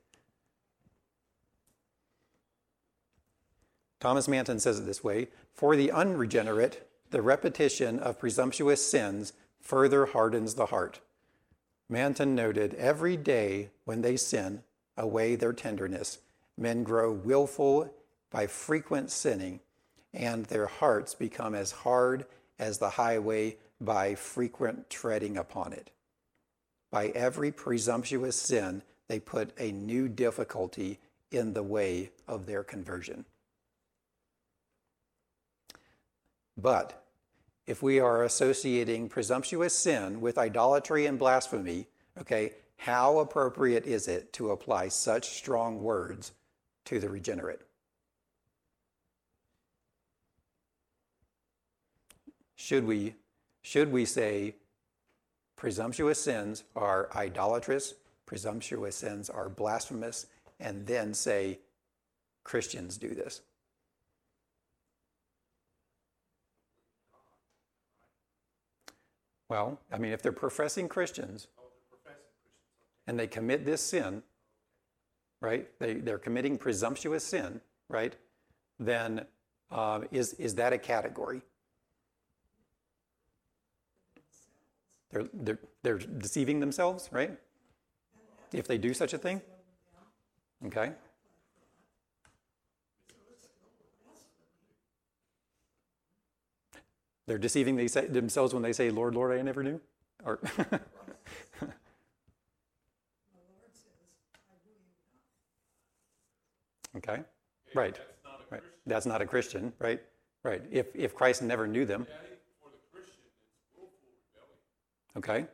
Thomas 4.01 4.29
Manton 4.29 4.61
says 4.61 4.79
it 4.79 4.87
this 4.87 5.03
way 5.03 5.29
For 5.53 5.77
the 5.77 5.91
unregenerate, 5.91 6.89
the 7.11 7.23
repetition 7.23 7.99
of 7.99 8.19
presumptuous 8.19 8.85
sins 8.87 9.33
further 9.61 10.07
hardens 10.07 10.55
the 10.55 10.67
heart. 10.67 11.01
Manton 11.89 12.35
noted 12.35 12.75
every 12.75 13.17
day 13.17 13.71
when 13.85 14.03
they 14.03 14.17
sin 14.17 14.63
away 14.97 15.37
their 15.37 15.53
tenderness, 15.53 16.19
men 16.57 16.83
grow 16.83 17.13
willful 17.13 17.93
by 18.31 18.47
frequent 18.47 19.11
sinning, 19.11 19.61
and 20.13 20.47
their 20.47 20.67
hearts 20.67 21.15
become 21.15 21.55
as 21.55 21.71
hard 21.73 22.27
as 22.59 22.79
the 22.79 22.91
highway 22.91 23.57
by 23.81 24.15
frequent 24.15 24.89
treading 24.91 25.37
upon 25.37 25.73
it. 25.73 25.91
By 26.91 27.09
every 27.09 27.51
presumptuous 27.51 28.37
sin, 28.37 28.83
they 29.09 29.21
put 29.21 29.53
a 29.59 29.73
new 29.73 30.09
difficulty 30.09 31.01
in 31.31 31.53
the 31.53 31.63
way 31.63 32.11
of 32.29 32.47
their 32.47 32.63
conversion. 32.63 33.25
But 36.57 37.05
if 37.67 37.83
we 37.83 37.99
are 37.99 38.23
associating 38.23 39.09
presumptuous 39.09 39.75
sin 39.75 40.21
with 40.21 40.39
idolatry 40.39 41.07
and 41.07 41.19
blasphemy, 41.19 41.89
okay, 42.21 42.53
how 42.77 43.19
appropriate 43.19 43.87
is 43.87 44.09
it 44.09 44.33
to 44.35 44.51
apply 44.51 44.89
such 44.89 45.31
strong 45.31 45.83
words 45.83 46.33
to 46.85 47.01
the 47.01 47.09
regenerate? 47.09 47.61
Should 52.57 52.85
we, 52.85 53.15
should 53.65 53.91
we 53.91 54.05
say 54.05 54.57
presumptuous 55.57 56.21
sins 56.21 56.65
are 56.77 57.09
idolatrous, 57.17 57.95
presumptuous 58.27 58.95
sins 58.95 59.31
are 59.31 59.49
blasphemous, 59.49 60.27
and 60.61 60.87
then 60.87 61.15
say 61.15 61.59
Christians 62.45 62.99
do 62.99 63.15
this? 63.15 63.41
Well, 69.49 69.81
I 69.91 69.97
mean, 69.97 70.13
if 70.13 70.21
they're 70.21 70.31
professing 70.31 70.87
Christians 70.87 71.47
and 73.07 73.19
they 73.19 73.27
commit 73.27 73.65
this 73.65 73.81
sin, 73.81 74.23
right? 75.41 75.67
They, 75.79 75.95
they're 75.95 76.19
committing 76.19 76.59
presumptuous 76.59 77.25
sin, 77.25 77.63
right? 77.89 78.15
Then 78.79 79.25
uh, 79.71 80.03
is, 80.13 80.35
is 80.35 80.55
that 80.57 80.75
a 80.75 80.79
category? 80.79 81.41
They're, 85.15 85.29
they're, 85.33 85.59
they're 85.85 85.99
deceiving 85.99 86.59
themselves, 86.59 87.09
right? 87.13 87.39
If 88.53 88.67
they 88.67 88.79
do 88.79 88.93
such 88.93 89.15
a 89.15 89.19
thing? 89.19 89.41
Okay. 90.67 90.91
They're 97.27 97.39
deceiving 97.39 97.77
themselves 97.77 98.53
when 98.53 98.63
they 98.65 98.73
say, 98.73 98.91
Lord, 98.91 99.15
Lord, 99.15 99.39
I 99.39 99.43
never 99.43 99.63
knew? 99.63 99.81
Or 100.25 100.41
okay, 106.97 107.21
right. 107.75 107.99
right. 108.51 108.63
That's 108.87 109.07
not 109.07 109.23
a 109.23 109.27
Christian, 109.27 109.73
right? 109.79 110.03
Right. 110.43 110.63
If, 110.71 110.89
if 110.95 111.15
Christ 111.15 111.41
never 111.41 111.67
knew 111.69 111.85
them. 111.87 112.07
Okay. 115.17 115.47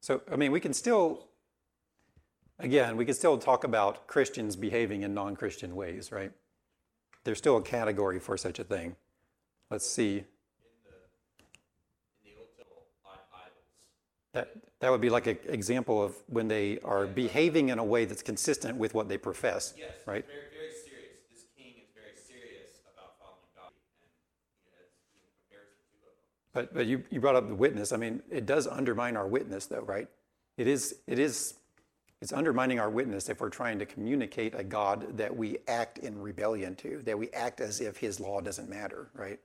So, 0.00 0.22
I 0.30 0.36
mean, 0.36 0.52
we 0.52 0.60
can 0.60 0.72
still, 0.72 1.26
again, 2.60 2.96
we 2.96 3.04
can 3.04 3.14
still 3.14 3.38
talk 3.38 3.64
about 3.64 4.06
Christians 4.06 4.54
behaving 4.54 5.02
in 5.02 5.14
non 5.14 5.34
Christian 5.34 5.74
ways, 5.74 6.12
right? 6.12 6.30
There's 7.24 7.38
still 7.38 7.56
a 7.56 7.62
category 7.62 8.20
for 8.20 8.36
such 8.36 8.58
a 8.60 8.64
thing. 8.64 8.94
Let's 9.70 9.86
see. 9.86 10.24
That, 14.36 14.50
that 14.80 14.90
would 14.90 15.00
be 15.00 15.08
like 15.08 15.26
an 15.26 15.38
example 15.48 16.02
of 16.04 16.14
when 16.26 16.46
they 16.46 16.78
are 16.84 17.06
behaving 17.06 17.70
in 17.70 17.78
a 17.78 17.84
way 17.84 18.04
that's 18.04 18.20
consistent 18.20 18.76
with 18.76 18.92
what 18.92 19.08
they 19.08 19.16
profess, 19.16 19.72
Yes, 19.78 19.92
right? 20.04 20.26
very, 20.26 20.52
very 20.52 20.72
serious. 20.76 21.16
This 21.32 21.44
king 21.56 21.72
is 21.80 21.88
very 21.96 22.12
serious 22.14 22.84
about 22.92 23.16
following 23.18 23.48
God, 23.56 23.72
and 24.04 24.12
he 24.60 24.68
has 24.76 24.92
he 25.08 25.24
compares 25.24 25.72
the 25.72 25.88
two 25.88 26.04
of 26.04 26.12
them. 26.20 26.28
But, 26.56 26.72
but 26.72 26.86
you, 26.86 27.04
you 27.10 27.20
brought 27.20 27.36
up 27.36 27.48
the 27.48 27.54
witness. 27.54 27.92
I 27.92 27.98
mean, 27.98 28.22
it 28.30 28.46
does 28.46 28.66
undermine 28.66 29.14
our 29.14 29.26
witness, 29.28 29.66
though, 29.66 29.82
right? 29.82 30.08
It 30.56 30.66
is, 30.66 30.94
it 31.06 31.18
is, 31.18 31.52
it's 32.22 32.32
undermining 32.32 32.80
our 32.80 32.88
witness 32.88 33.28
if 33.28 33.42
we're 33.42 33.50
trying 33.50 33.78
to 33.78 33.84
communicate 33.84 34.54
a 34.56 34.64
God 34.64 35.18
that 35.18 35.36
we 35.36 35.58
act 35.68 35.98
in 35.98 36.18
rebellion 36.18 36.74
to, 36.76 37.02
that 37.04 37.18
we 37.18 37.30
act 37.32 37.60
as 37.60 37.82
if 37.82 37.98
his 37.98 38.20
law 38.20 38.40
doesn't 38.40 38.70
matter, 38.70 39.10
right? 39.12 39.38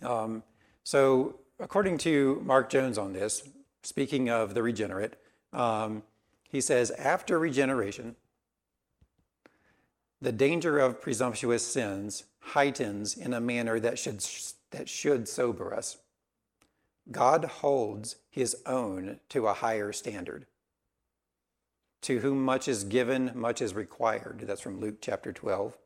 Um, 0.00 0.44
so, 0.84 1.40
according 1.58 1.98
to 1.98 2.40
Mark 2.44 2.70
Jones 2.70 2.96
on 2.96 3.12
this, 3.12 3.42
speaking 3.82 4.30
of 4.30 4.54
the 4.54 4.62
regenerate, 4.62 5.14
um, 5.52 6.04
he 6.48 6.60
says, 6.60 6.92
after 6.92 7.36
regeneration, 7.36 8.14
the 10.22 10.30
danger 10.30 10.78
of 10.78 11.00
presumptuous 11.00 11.66
sins 11.66 12.22
heightens 12.38 13.16
in 13.16 13.34
a 13.34 13.40
manner 13.40 13.80
that 13.80 13.98
should, 13.98 14.24
that 14.70 14.88
should 14.88 15.28
sober 15.28 15.74
us. 15.74 15.98
God 17.10 17.44
holds 17.44 18.16
his 18.28 18.56
own 18.66 19.20
to 19.30 19.46
a 19.46 19.54
higher 19.54 19.92
standard. 19.92 20.46
To 22.02 22.20
whom 22.20 22.44
much 22.44 22.68
is 22.68 22.84
given, 22.84 23.32
much 23.34 23.60
is 23.60 23.74
required. 23.74 24.40
That's 24.44 24.60
from 24.60 24.80
Luke 24.80 24.98
chapter 25.00 25.32
12. 25.32 25.76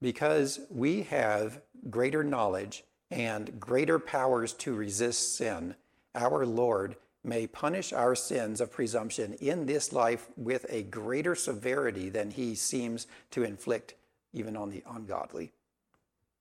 Because 0.00 0.60
we 0.70 1.02
have 1.02 1.60
greater 1.90 2.24
knowledge 2.24 2.84
and 3.10 3.58
greater 3.60 3.98
powers 3.98 4.52
to 4.54 4.74
resist 4.74 5.36
sin, 5.36 5.74
our 6.14 6.46
Lord 6.46 6.96
may 7.22 7.46
punish 7.46 7.92
our 7.92 8.14
sins 8.14 8.60
of 8.60 8.72
presumption 8.72 9.34
in 9.34 9.66
this 9.66 9.92
life 9.92 10.28
with 10.36 10.64
a 10.70 10.84
greater 10.84 11.34
severity 11.34 12.08
than 12.08 12.30
he 12.30 12.54
seems 12.54 13.06
to 13.30 13.42
inflict 13.42 13.94
even 14.32 14.56
on 14.56 14.70
the 14.70 14.82
ungodly. 14.88 15.52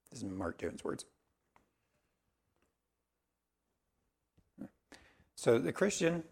This 0.09 0.23
is 0.23 0.29
Mark 0.29 0.57
Jones' 0.59 0.83
words. 0.83 1.05
So 5.39 5.57
the 5.57 5.71
Christian 5.71 6.23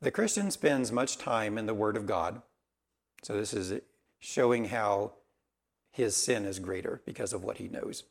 the 0.00 0.12
Christian 0.12 0.52
spends 0.52 0.92
much 0.92 1.18
time 1.18 1.58
in 1.58 1.66
the 1.66 1.74
Word 1.74 1.96
of 1.96 2.06
God. 2.06 2.42
So 3.24 3.36
this 3.36 3.52
is 3.52 3.80
showing 4.20 4.66
how 4.66 5.14
his 5.90 6.14
sin 6.14 6.44
is 6.44 6.60
greater 6.60 7.02
because 7.04 7.32
of 7.32 7.42
what 7.42 7.58
he 7.58 7.66
knows. 7.66 8.04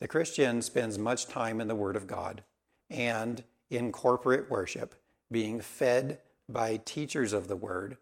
The 0.00 0.08
Christian 0.08 0.60
spends 0.60 0.98
much 0.98 1.28
time 1.28 1.60
in 1.60 1.68
the 1.68 1.76
Word 1.76 1.94
of 1.94 2.08
God 2.08 2.42
and 2.90 3.44
in 3.70 3.92
corporate 3.92 4.50
worship, 4.50 4.96
being 5.30 5.60
fed 5.60 6.18
by 6.48 6.78
teachers 6.78 7.32
of 7.32 7.46
the 7.46 7.54
Word. 7.54 7.96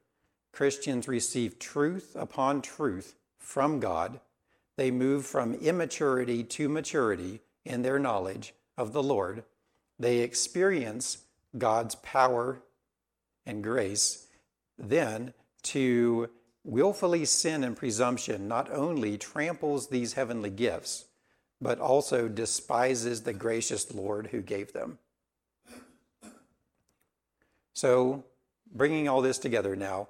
Christians 0.53 1.07
receive 1.07 1.59
truth 1.59 2.17
upon 2.19 2.63
truth 2.63 3.15
from 3.37 3.79
God. 3.79 4.21
They 4.77 4.91
move 4.91 5.27
from 5.27 5.53
immaturity 5.53 6.45
to 6.45 6.67
maturity 6.71 7.43
in 7.67 7.83
their 7.83 7.99
knowledge 7.99 8.55
of 8.79 8.95
the 8.95 9.03
Lord. 9.03 9.45
They 9.99 10.19
experience 10.19 11.19
God's 11.57 11.95
power 11.97 12.61
and 13.47 13.63
grace. 13.63 14.27
Then, 14.79 15.35
to 15.65 16.31
willfully 16.65 17.25
sin 17.25 17.65
and 17.65 17.77
presumption 17.77 18.47
not 18.47 18.71
only 18.71 19.19
tramples 19.19 19.89
these 19.89 20.13
heavenly 20.13 20.51
gifts, 20.51 21.07
but 21.61 21.81
also 21.81 22.29
despises 22.29 23.23
the 23.23 23.33
gracious 23.33 23.93
Lord 23.93 24.29
who 24.29 24.41
gave 24.41 24.73
them. 24.73 24.99
So, 27.75 28.25
bringing 28.73 29.09
all 29.09 29.23
this 29.23 29.39
together 29.39 29.75
now, 29.75 30.09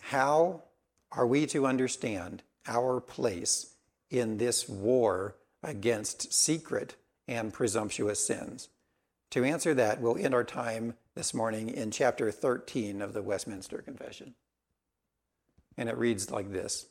how 0.00 0.62
are 1.12 1.26
we 1.26 1.46
to 1.46 1.66
understand 1.66 2.42
our 2.66 3.00
place 3.00 3.74
in 4.10 4.38
this 4.38 4.68
war 4.68 5.36
against 5.62 6.32
secret 6.32 6.94
and 7.26 7.52
presumptuous 7.52 8.24
sins? 8.24 8.68
To 9.32 9.44
answer 9.44 9.74
that, 9.74 10.00
we'll 10.00 10.16
end 10.16 10.34
our 10.34 10.44
time 10.44 10.94
this 11.14 11.34
morning 11.34 11.68
in 11.68 11.90
chapter 11.90 12.30
13 12.30 13.02
of 13.02 13.12
the 13.12 13.22
Westminster 13.22 13.78
Confession. 13.78 14.34
and 15.76 15.88
it 15.88 15.96
reads 15.96 16.30
like 16.30 16.52
this. 16.52 16.86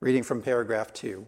Reading 0.00 0.24
from 0.24 0.42
paragraph 0.42 0.92
two. 0.92 1.26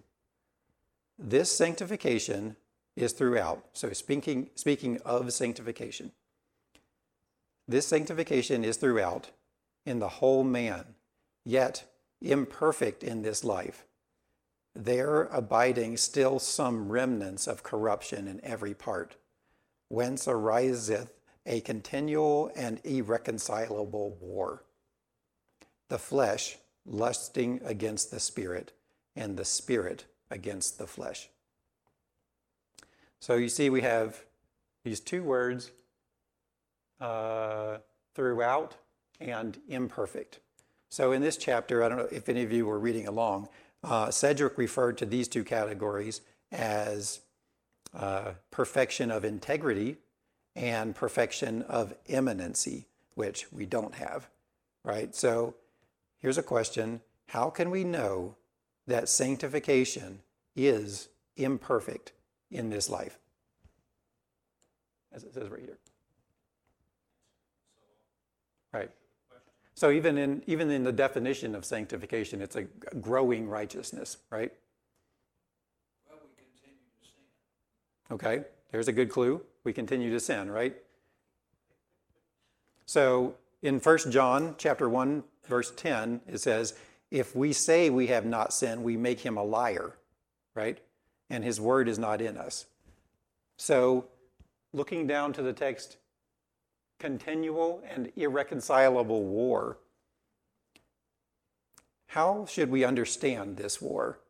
This 1.19 1.53
sanctification 1.53 2.57
is 2.97 3.13
throughout. 3.13 3.65
So, 3.73 3.93
speaking, 3.93 4.51
speaking 4.57 4.99
of 5.05 5.33
sanctification, 5.33 6.13
this 7.69 7.87
sanctification 7.87 8.65
is 8.65 8.77
throughout 8.77 9.31
in 9.87 10.01
the 10.01 10.09
whole 10.09 10.43
man, 10.43 10.95
yet 11.45 11.85
imperfect 12.21 13.05
in 13.05 13.23
this 13.23 13.45
life. 13.45 13.87
There 14.75 15.25
abiding 15.25 15.97
still 15.97 16.39
some 16.39 16.91
remnants 16.91 17.47
of 17.47 17.63
corruption 17.63 18.27
in 18.27 18.41
every 18.45 18.75
part, 18.75 19.17
whence 19.91 20.29
ariseth 20.29 21.11
a 21.45 21.61
continual 21.61 22.51
and 22.55 22.81
irreconcilable 22.85 24.17
war. 24.21 24.63
The 25.89 25.99
flesh 25.99 26.57
lusting 26.87 27.61
against 27.65 28.11
the 28.11 28.21
spirit, 28.21 28.73
and 29.17 29.37
the 29.37 29.45
spirit 29.45 30.05
against 30.31 30.79
the 30.79 30.87
flesh. 30.87 31.29
So 33.19 33.35
you 33.35 33.49
see, 33.49 33.69
we 33.69 33.83
have 33.83 34.25
these 34.85 35.01
two 35.01 35.25
words 35.25 35.73
uh, 37.01 37.79
throughout 38.15 38.77
and 39.21 39.59
imperfect. 39.69 40.39
So 40.89 41.11
in 41.13 41.21
this 41.21 41.37
chapter, 41.37 41.83
I 41.83 41.89
don't 41.89 41.99
know 41.99 42.09
if 42.13 42.29
any 42.29 42.45
of 42.45 42.53
you 42.53 42.65
were 42.65 42.79
reading 42.79 43.09
along, 43.09 43.49
uh, 43.83 44.11
Sedgwick 44.13 44.57
referred 44.57 44.99
to 44.99 45.07
these 45.07 45.27
two 45.27 45.43
categories 45.43 46.21
as 46.53 47.21
uh, 47.95 48.33
perfection 48.51 49.11
of 49.11 49.25
integrity 49.25 49.97
and 50.57 50.95
perfection 50.95 51.63
of 51.63 51.95
immanency, 52.09 52.85
which 53.15 53.47
we 53.53 53.67
don't 53.67 53.95
have, 53.95 54.29
right? 54.85 55.15
So 55.15 55.55
here's 56.19 56.39
a 56.39 56.43
question 56.43 57.01
How 57.29 57.51
can 57.51 57.71
we 57.71 57.85
know 57.85 58.37
that 58.87 59.09
sanctification 59.09 60.21
is 60.57 61.09
imperfect 61.37 62.13
in 62.51 62.71
this 62.71 62.89
life? 62.89 63.19
As 65.13 65.25
it 65.25 65.35
says 65.35 65.49
right 65.49 65.61
here. 65.61 65.79
Right. 68.73 68.91
So 69.75 69.91
even 69.91 70.19
in 70.19 70.43
even 70.47 70.71
in 70.71 70.85
the 70.85 70.93
definition 70.93 71.55
of 71.55 71.65
sanctification, 71.65 72.43
it's 72.43 72.55
a 72.55 72.65
growing 73.01 73.49
righteousness, 73.49 74.19
right? 74.31 74.53
Well, 76.07 76.19
we 76.23 76.29
continue 76.37 76.77
to 77.01 77.09
sin. 77.09 77.25
Okay, 78.11 78.45
there's 78.73 78.89
a 78.89 78.93
good 78.93 79.11
clue. 79.11 79.43
We 79.65 79.73
continue 79.73 80.11
to 80.11 80.21
sin, 80.21 80.51
right? 80.51 80.77
So 82.87 83.37
in 83.63 83.79
1 83.79 84.11
John 84.11 84.55
chapter 84.59 84.89
1 84.89 85.23
verse 85.45 85.73
10 85.77 86.21
it 86.27 86.39
says, 86.39 86.75
"If 87.11 87.37
we 87.37 87.53
say 87.53 87.91
we 87.91 88.09
have 88.09 88.25
not 88.25 88.53
sinned, 88.53 88.83
we 88.83 88.97
make 88.97 89.21
him 89.21 89.37
a 89.37 89.45
liar." 89.45 89.97
Right? 90.55 90.81
And 91.29 91.45
his 91.45 91.61
word 91.61 91.89
is 91.89 91.99
not 91.99 92.21
in 92.21 92.37
us. 92.37 92.67
So 93.57 94.09
looking 94.73 95.07
down 95.07 95.33
to 95.35 95.43
the 95.43 95.53
text 95.53 95.99
continual 96.99 97.83
and 97.89 98.13
irreconcilable 98.17 99.25
war. 99.25 99.79
How 102.09 102.45
should 102.45 102.71
we 102.71 102.85
understand 102.85 103.57
this 103.57 103.81
war? 103.81 104.21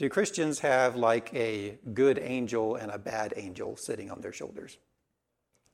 Do 0.00 0.08
Christians 0.08 0.60
have 0.60 0.96
like 0.96 1.30
a 1.34 1.76
good 1.92 2.18
angel 2.18 2.74
and 2.74 2.90
a 2.90 2.96
bad 2.96 3.34
angel 3.36 3.76
sitting 3.76 4.10
on 4.10 4.22
their 4.22 4.32
shoulders, 4.32 4.78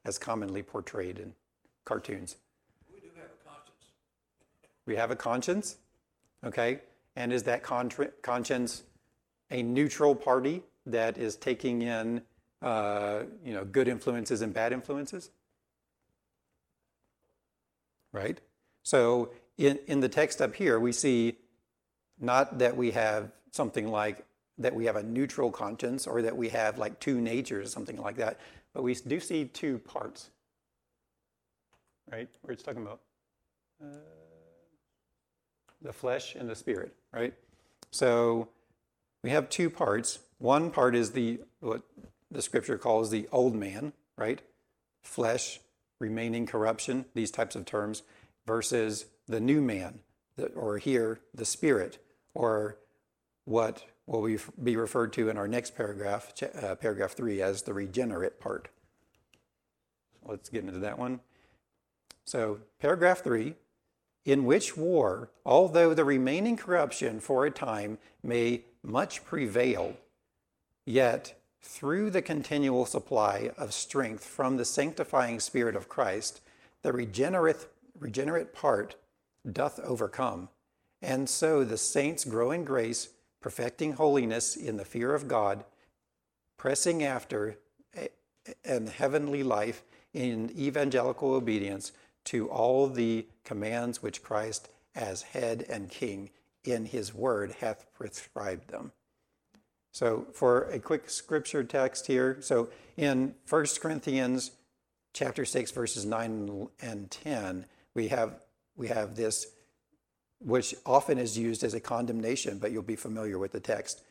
as 0.05 0.19
commonly 0.19 0.65
portrayed 0.65 1.21
in 1.21 1.33
cartoons? 1.85 2.35
We 2.93 2.99
do 2.99 3.07
have 3.15 3.27
a 3.31 3.49
conscience. 3.49 3.85
We 4.85 4.97
have 4.97 5.11
a 5.13 5.15
conscience, 5.15 5.77
okay? 6.45 6.81
And 7.15 7.33
is 7.33 7.45
that 7.45 7.63
contra- 7.63 8.11
conscience 8.23 8.83
a 9.53 9.63
neutral 9.63 10.17
party 10.17 10.65
that 10.87 11.19
is 11.19 11.37
taking 11.37 11.83
in, 11.83 12.21
uh, 12.63 13.21
you 13.45 13.55
know, 13.55 13.65
good 13.65 13.87
influences 13.87 14.43
and 14.43 14.53
bad 14.53 14.73
influences? 14.73 15.31
Right? 18.13 18.41
So 18.83 19.31
in, 19.57 19.79
in 19.87 20.01
the 20.01 20.09
text 20.09 20.43
up 20.43 20.57
here, 20.57 20.81
we 20.81 20.91
see 20.91 21.37
not 22.19 22.59
that 22.59 22.77
we 22.77 22.91
have 22.91 23.31
something 23.57 23.89
like 23.91 24.25
that 24.59 24.75
we 24.75 24.87
have 24.87 24.97
a 24.97 25.03
neutral 25.03 25.51
conscience 25.51 26.07
or 26.07 26.23
that 26.23 26.37
we 26.37 26.49
have 26.51 26.79
like 26.79 26.99
two 27.01 27.21
natures 27.21 27.73
something 27.73 28.01
like 28.01 28.17
that, 28.17 28.39
but 28.73 28.83
we 28.83 28.95
do 28.95 29.19
see 29.21 29.47
two 29.47 29.79
parts. 29.79 30.31
Right? 32.11 32.29
Where 32.43 32.53
it's 32.53 32.63
talking 32.63 32.83
about. 32.83 33.01
Uh, 33.83 33.97
the 35.83 35.93
flesh 35.93 36.35
and 36.35 36.49
the 36.49 36.55
spirit, 36.55 36.95
right? 37.13 37.35
So 37.91 38.49
we 39.23 39.31
have 39.31 39.49
two 39.49 39.71
parts. 39.71 40.21
One 40.39 40.71
part 40.71 40.95
is 40.95 41.13
the 41.13 41.41
what 41.61 41.83
the 42.31 42.43
scripture 42.43 42.79
calls 42.79 43.11
the 43.11 43.29
old 43.31 43.55
man, 43.55 43.93
right? 44.17 44.41
Flesh, 45.03 45.61
remaining 46.01 46.47
corruption, 46.47 47.05
these 47.15 47.31
types 47.31 47.57
of 47.57 47.65
terms, 47.65 48.03
versus 48.47 49.07
the 49.27 49.41
new 49.41 49.61
man, 49.61 50.01
or 50.55 50.79
here, 50.79 51.21
the 51.35 51.45
spirit, 51.45 51.99
or 52.35 52.79
what 53.47 53.85
will 54.07 54.39
be 54.63 54.77
referred 54.77 55.13
to 55.15 55.31
in 55.31 55.39
our 55.39 55.49
next 55.49 55.75
paragraph, 55.75 56.33
uh, 56.63 56.75
paragraph 56.75 57.13
three, 57.13 57.41
as 57.41 57.63
the 57.63 57.73
regenerate 57.73 58.39
part. 58.39 58.69
Let's 60.25 60.51
get 60.51 60.65
into 60.65 60.79
that 60.81 60.99
one. 60.99 61.21
So, 62.25 62.59
paragraph 62.81 63.23
three 63.25 63.55
in 64.27 64.45
which 64.45 64.77
war, 64.77 65.31
although 65.47 65.95
the 65.95 66.05
remaining 66.05 66.57
corruption 66.57 67.21
for 67.21 67.47
a 67.47 67.51
time 67.51 67.97
may 68.23 68.65
much 68.83 69.25
prevail, 69.25 69.97
yet 70.85 71.41
through 71.63 72.11
the 72.11 72.23
continual 72.23 72.87
supply 72.87 73.51
of 73.57 73.73
strength 73.73 74.25
from 74.25 74.57
the 74.57 74.65
sanctifying 74.65 75.39
Spirit 75.39 75.77
of 75.77 75.89
Christ, 75.89 76.41
the 76.83 76.93
regenerate, 76.93 77.69
regenerate 77.99 78.53
part 78.53 78.97
doth 79.51 79.79
overcome. 79.81 80.49
And 81.01 81.29
so 81.29 81.65
the 81.65 81.79
saints 81.79 82.25
grow 82.25 82.51
in 82.51 82.65
grace, 82.65 83.09
perfecting 83.47 83.93
holiness 83.93 84.57
in 84.57 84.77
the 84.77 84.85
fear 84.85 85.15
of 85.15 85.29
God, 85.29 85.63
pressing 86.57 87.05
after 87.05 87.57
an 88.65 88.89
heavenly 88.89 89.45
life 89.45 89.85
in 90.13 90.51
evangelical 90.59 91.33
obedience 91.33 91.93
to 92.25 92.49
all 92.49 92.89
the 92.89 93.25
commands 93.45 94.03
which 94.03 94.21
Christ, 94.21 94.69
as 94.97 95.23
head 95.23 95.65
and 95.69 95.89
king 95.89 96.31
in 96.65 96.87
his 96.87 97.15
word, 97.15 97.55
hath 97.61 97.87
prescribed 97.95 98.69
them. 98.69 98.91
So, 99.93 100.27
for 100.33 100.65
a 100.65 100.81
quick 100.81 101.09
scripture 101.09 101.63
text 101.63 102.09
here, 102.09 102.39
so 102.41 102.69
in 102.97 103.37
1 103.49 103.67
Corinthians 103.81 104.51
chapter 105.13 105.45
6, 105.45 105.71
verses 105.71 106.05
9 106.05 106.67
and 106.81 107.09
10, 107.13 107.67
we 107.95 108.09
have, 108.09 108.41
we 108.77 108.89
have 108.89 109.15
this, 109.15 109.47
which 110.41 110.75
often 110.85 111.19
is 111.19 111.39
used 111.39 111.65
as 111.65 111.75
a 111.75 111.81
condemnation, 111.81 112.59
but 112.59 112.73
you'll 112.73 112.83
be 112.83 112.97
familiar 112.97 113.39
with 113.39 113.53
the 113.53 113.61
text. 113.61 114.03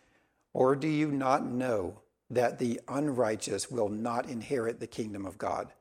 Or 0.53 0.75
do 0.75 0.87
you 0.87 1.11
not 1.11 1.45
know 1.45 1.99
that 2.29 2.59
the 2.59 2.79
unrighteous 2.87 3.69
will 3.69 3.89
not 3.89 4.29
inherit 4.29 4.79
the 4.79 4.87
kingdom 4.87 5.25
of 5.25 5.37
God? 5.37 5.71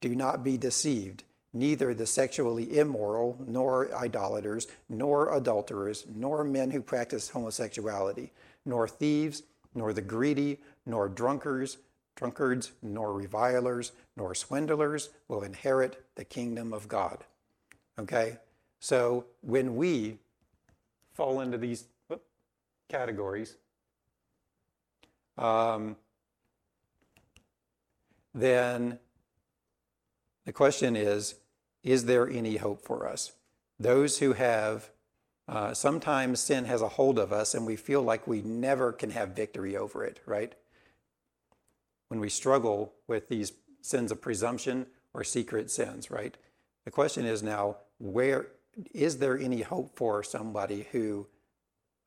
Do 0.00 0.14
not 0.14 0.42
be 0.42 0.56
deceived 0.56 1.24
neither 1.52 1.92
the 1.94 2.06
sexually 2.06 2.78
immoral, 2.78 3.36
nor 3.46 3.92
idolaters, 3.94 4.68
nor 4.88 5.34
adulterers, 5.34 6.06
nor 6.14 6.44
men 6.44 6.70
who 6.70 6.80
practice 6.80 7.30
homosexuality, 7.30 8.30
nor 8.64 8.86
thieves, 8.86 9.42
nor 9.74 9.92
the 9.92 10.00
greedy, 10.00 10.58
nor 10.86 11.08
drunkards, 11.08 11.78
drunkards, 12.14 12.72
nor 12.82 13.12
revilers, 13.12 13.92
nor 14.16 14.34
swindlers 14.34 15.10
will 15.28 15.42
inherit 15.42 16.04
the 16.14 16.24
kingdom 16.24 16.72
of 16.72 16.88
God. 16.88 17.24
Okay? 17.98 18.38
So 18.80 19.26
when 19.42 19.76
we 19.76 20.18
fall 21.12 21.40
into 21.40 21.58
these 21.58 21.84
categories, 22.88 23.56
um, 25.36 25.96
then 28.34 28.98
the 30.46 30.52
question 30.52 30.96
is 30.96 31.36
Is 31.82 32.06
there 32.06 32.28
any 32.28 32.56
hope 32.56 32.82
for 32.82 33.06
us? 33.06 33.32
Those 33.78 34.18
who 34.18 34.32
have, 34.32 34.90
uh, 35.46 35.74
sometimes 35.74 36.40
sin 36.40 36.64
has 36.64 36.82
a 36.82 36.88
hold 36.88 37.18
of 37.18 37.32
us 37.32 37.54
and 37.54 37.66
we 37.66 37.76
feel 37.76 38.02
like 38.02 38.26
we 38.26 38.40
never 38.42 38.92
can 38.92 39.10
have 39.10 39.30
victory 39.30 39.76
over 39.76 40.04
it, 40.04 40.20
right? 40.26 40.54
When 42.08 42.20
we 42.20 42.28
struggle 42.28 42.94
with 43.06 43.28
these 43.28 43.52
sins 43.82 44.10
of 44.10 44.20
presumption 44.20 44.86
or 45.14 45.24
secret 45.24 45.70
sins, 45.70 46.10
right? 46.10 46.36
The 46.84 46.90
question 46.90 47.24
is 47.24 47.42
now, 47.42 47.76
where 47.98 48.48
is 48.92 49.18
there 49.18 49.38
any 49.38 49.62
hope 49.62 49.96
for 49.96 50.22
somebody 50.22 50.86
who 50.92 51.26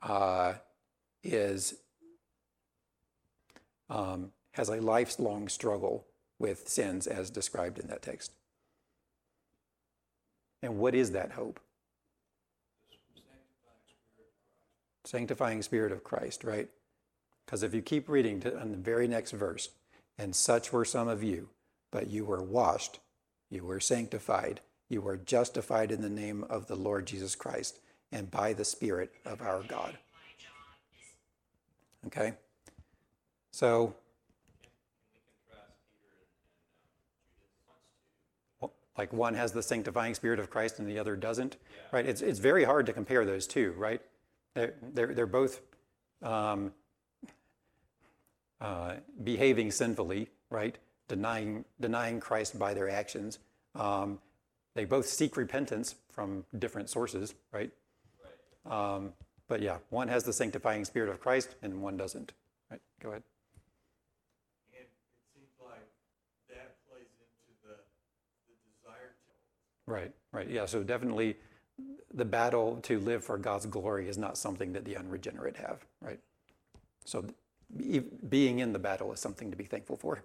uh, 0.01 0.53
is 1.23 1.75
um, 3.89 4.31
has 4.51 4.69
a 4.69 4.81
lifelong 4.81 5.47
struggle 5.47 6.05
with 6.39 6.67
sins 6.67 7.07
as 7.07 7.29
described 7.29 7.79
in 7.79 7.87
that 7.87 8.01
text? 8.01 8.33
And 10.61 10.77
what 10.77 10.95
is 10.95 11.11
that 11.11 11.33
hope? 11.33 11.59
Sanctifying 15.03 15.61
Spirit 15.61 15.91
of 15.91 16.03
Christ, 16.03 16.43
right? 16.43 16.69
Because 17.45 17.63
if 17.63 17.73
you 17.73 17.81
keep 17.81 18.07
reading 18.07 18.39
to, 18.41 18.51
the 18.51 18.77
very 18.77 19.07
next 19.07 19.31
verse, 19.31 19.69
and 20.17 20.33
such 20.35 20.71
were 20.71 20.85
some 20.85 21.09
of 21.09 21.21
you, 21.23 21.49
but 21.91 22.09
you 22.09 22.23
were 22.23 22.41
washed, 22.41 22.99
you 23.49 23.65
were 23.65 23.81
sanctified, 23.81 24.61
you 24.93 25.05
are 25.07 25.17
justified 25.17 25.91
in 25.91 26.01
the 26.01 26.09
name 26.09 26.45
of 26.49 26.67
the 26.67 26.75
Lord 26.75 27.05
Jesus 27.05 27.35
Christ 27.35 27.79
and 28.11 28.31
by 28.31 28.53
the 28.53 28.63
Spirit 28.63 29.11
of 29.25 29.41
our 29.41 29.63
God. 29.63 29.97
Okay? 32.07 32.33
So, 33.51 33.95
like 38.97 39.11
one 39.11 39.33
has 39.33 39.51
the 39.51 39.63
sanctifying 39.63 40.13
spirit 40.13 40.39
of 40.39 40.49
Christ 40.49 40.79
and 40.79 40.87
the 40.87 40.99
other 40.99 41.15
doesn't, 41.15 41.57
right? 41.91 42.05
It's, 42.05 42.21
it's 42.21 42.39
very 42.39 42.63
hard 42.63 42.85
to 42.85 42.93
compare 42.93 43.25
those 43.25 43.47
two, 43.47 43.73
right? 43.77 44.01
They're, 44.53 44.75
they're, 44.93 45.13
they're 45.13 45.25
both 45.25 45.61
um, 46.21 46.71
uh, 48.61 48.95
behaving 49.23 49.71
sinfully, 49.71 50.29
right? 50.49 50.77
Denying, 51.07 51.65
denying 51.79 52.19
Christ 52.19 52.59
by 52.59 52.73
their 52.73 52.89
actions. 52.89 53.39
Um, 53.75 54.19
they 54.75 54.85
both 54.85 55.05
seek 55.05 55.37
repentance 55.37 55.95
from 56.11 56.45
different 56.57 56.89
sources, 56.89 57.35
right? 57.51 57.71
Um, 58.65 59.13
but 59.47 59.61
yeah, 59.61 59.77
one 59.89 60.07
has 60.07 60.23
the 60.23 60.33
sanctifying 60.33 60.85
spirit 60.85 61.09
of 61.09 61.19
Christ 61.19 61.55
and 61.61 61.81
one 61.81 61.97
doesn't. 61.97 62.33
Right? 62.71 62.81
Go 63.01 63.09
ahead. 63.09 63.23
And 64.73 64.81
it 64.83 64.89
seems 65.33 65.49
like 65.61 65.85
that 66.49 66.75
plays 66.89 67.07
into 67.19 67.67
the, 67.67 67.75
the 68.47 68.55
desire 68.71 69.13
to. 69.27 69.91
Right, 69.91 70.11
right. 70.31 70.49
Yeah, 70.49 70.65
so 70.65 70.81
definitely 70.81 71.37
the 72.13 72.25
battle 72.25 72.79
to 72.83 72.99
live 72.99 73.23
for 73.23 73.37
God's 73.37 73.65
glory 73.65 74.07
is 74.07 74.17
not 74.17 74.37
something 74.37 74.73
that 74.73 74.85
the 74.85 74.95
unregenerate 74.95 75.57
have, 75.57 75.85
right? 76.01 76.19
So 77.05 77.25
be, 77.75 77.99
being 78.29 78.59
in 78.59 78.71
the 78.71 78.79
battle 78.79 79.11
is 79.13 79.19
something 79.19 79.51
to 79.51 79.57
be 79.57 79.65
thankful 79.65 79.97
for. 79.97 80.23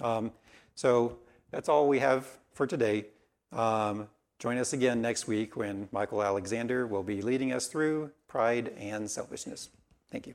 Um, 0.00 0.32
so 0.74 1.18
that's 1.50 1.68
all 1.68 1.88
we 1.88 1.98
have 1.98 2.26
for 2.52 2.66
today. 2.66 3.06
Um, 3.54 4.08
join 4.38 4.58
us 4.58 4.72
again 4.72 5.00
next 5.00 5.26
week 5.28 5.56
when 5.56 5.88
Michael 5.92 6.22
Alexander 6.22 6.86
will 6.86 7.04
be 7.04 7.22
leading 7.22 7.52
us 7.52 7.68
through 7.68 8.10
pride 8.28 8.72
and 8.78 9.10
selfishness. 9.10 9.70
Thank 10.10 10.26
you. 10.26 10.34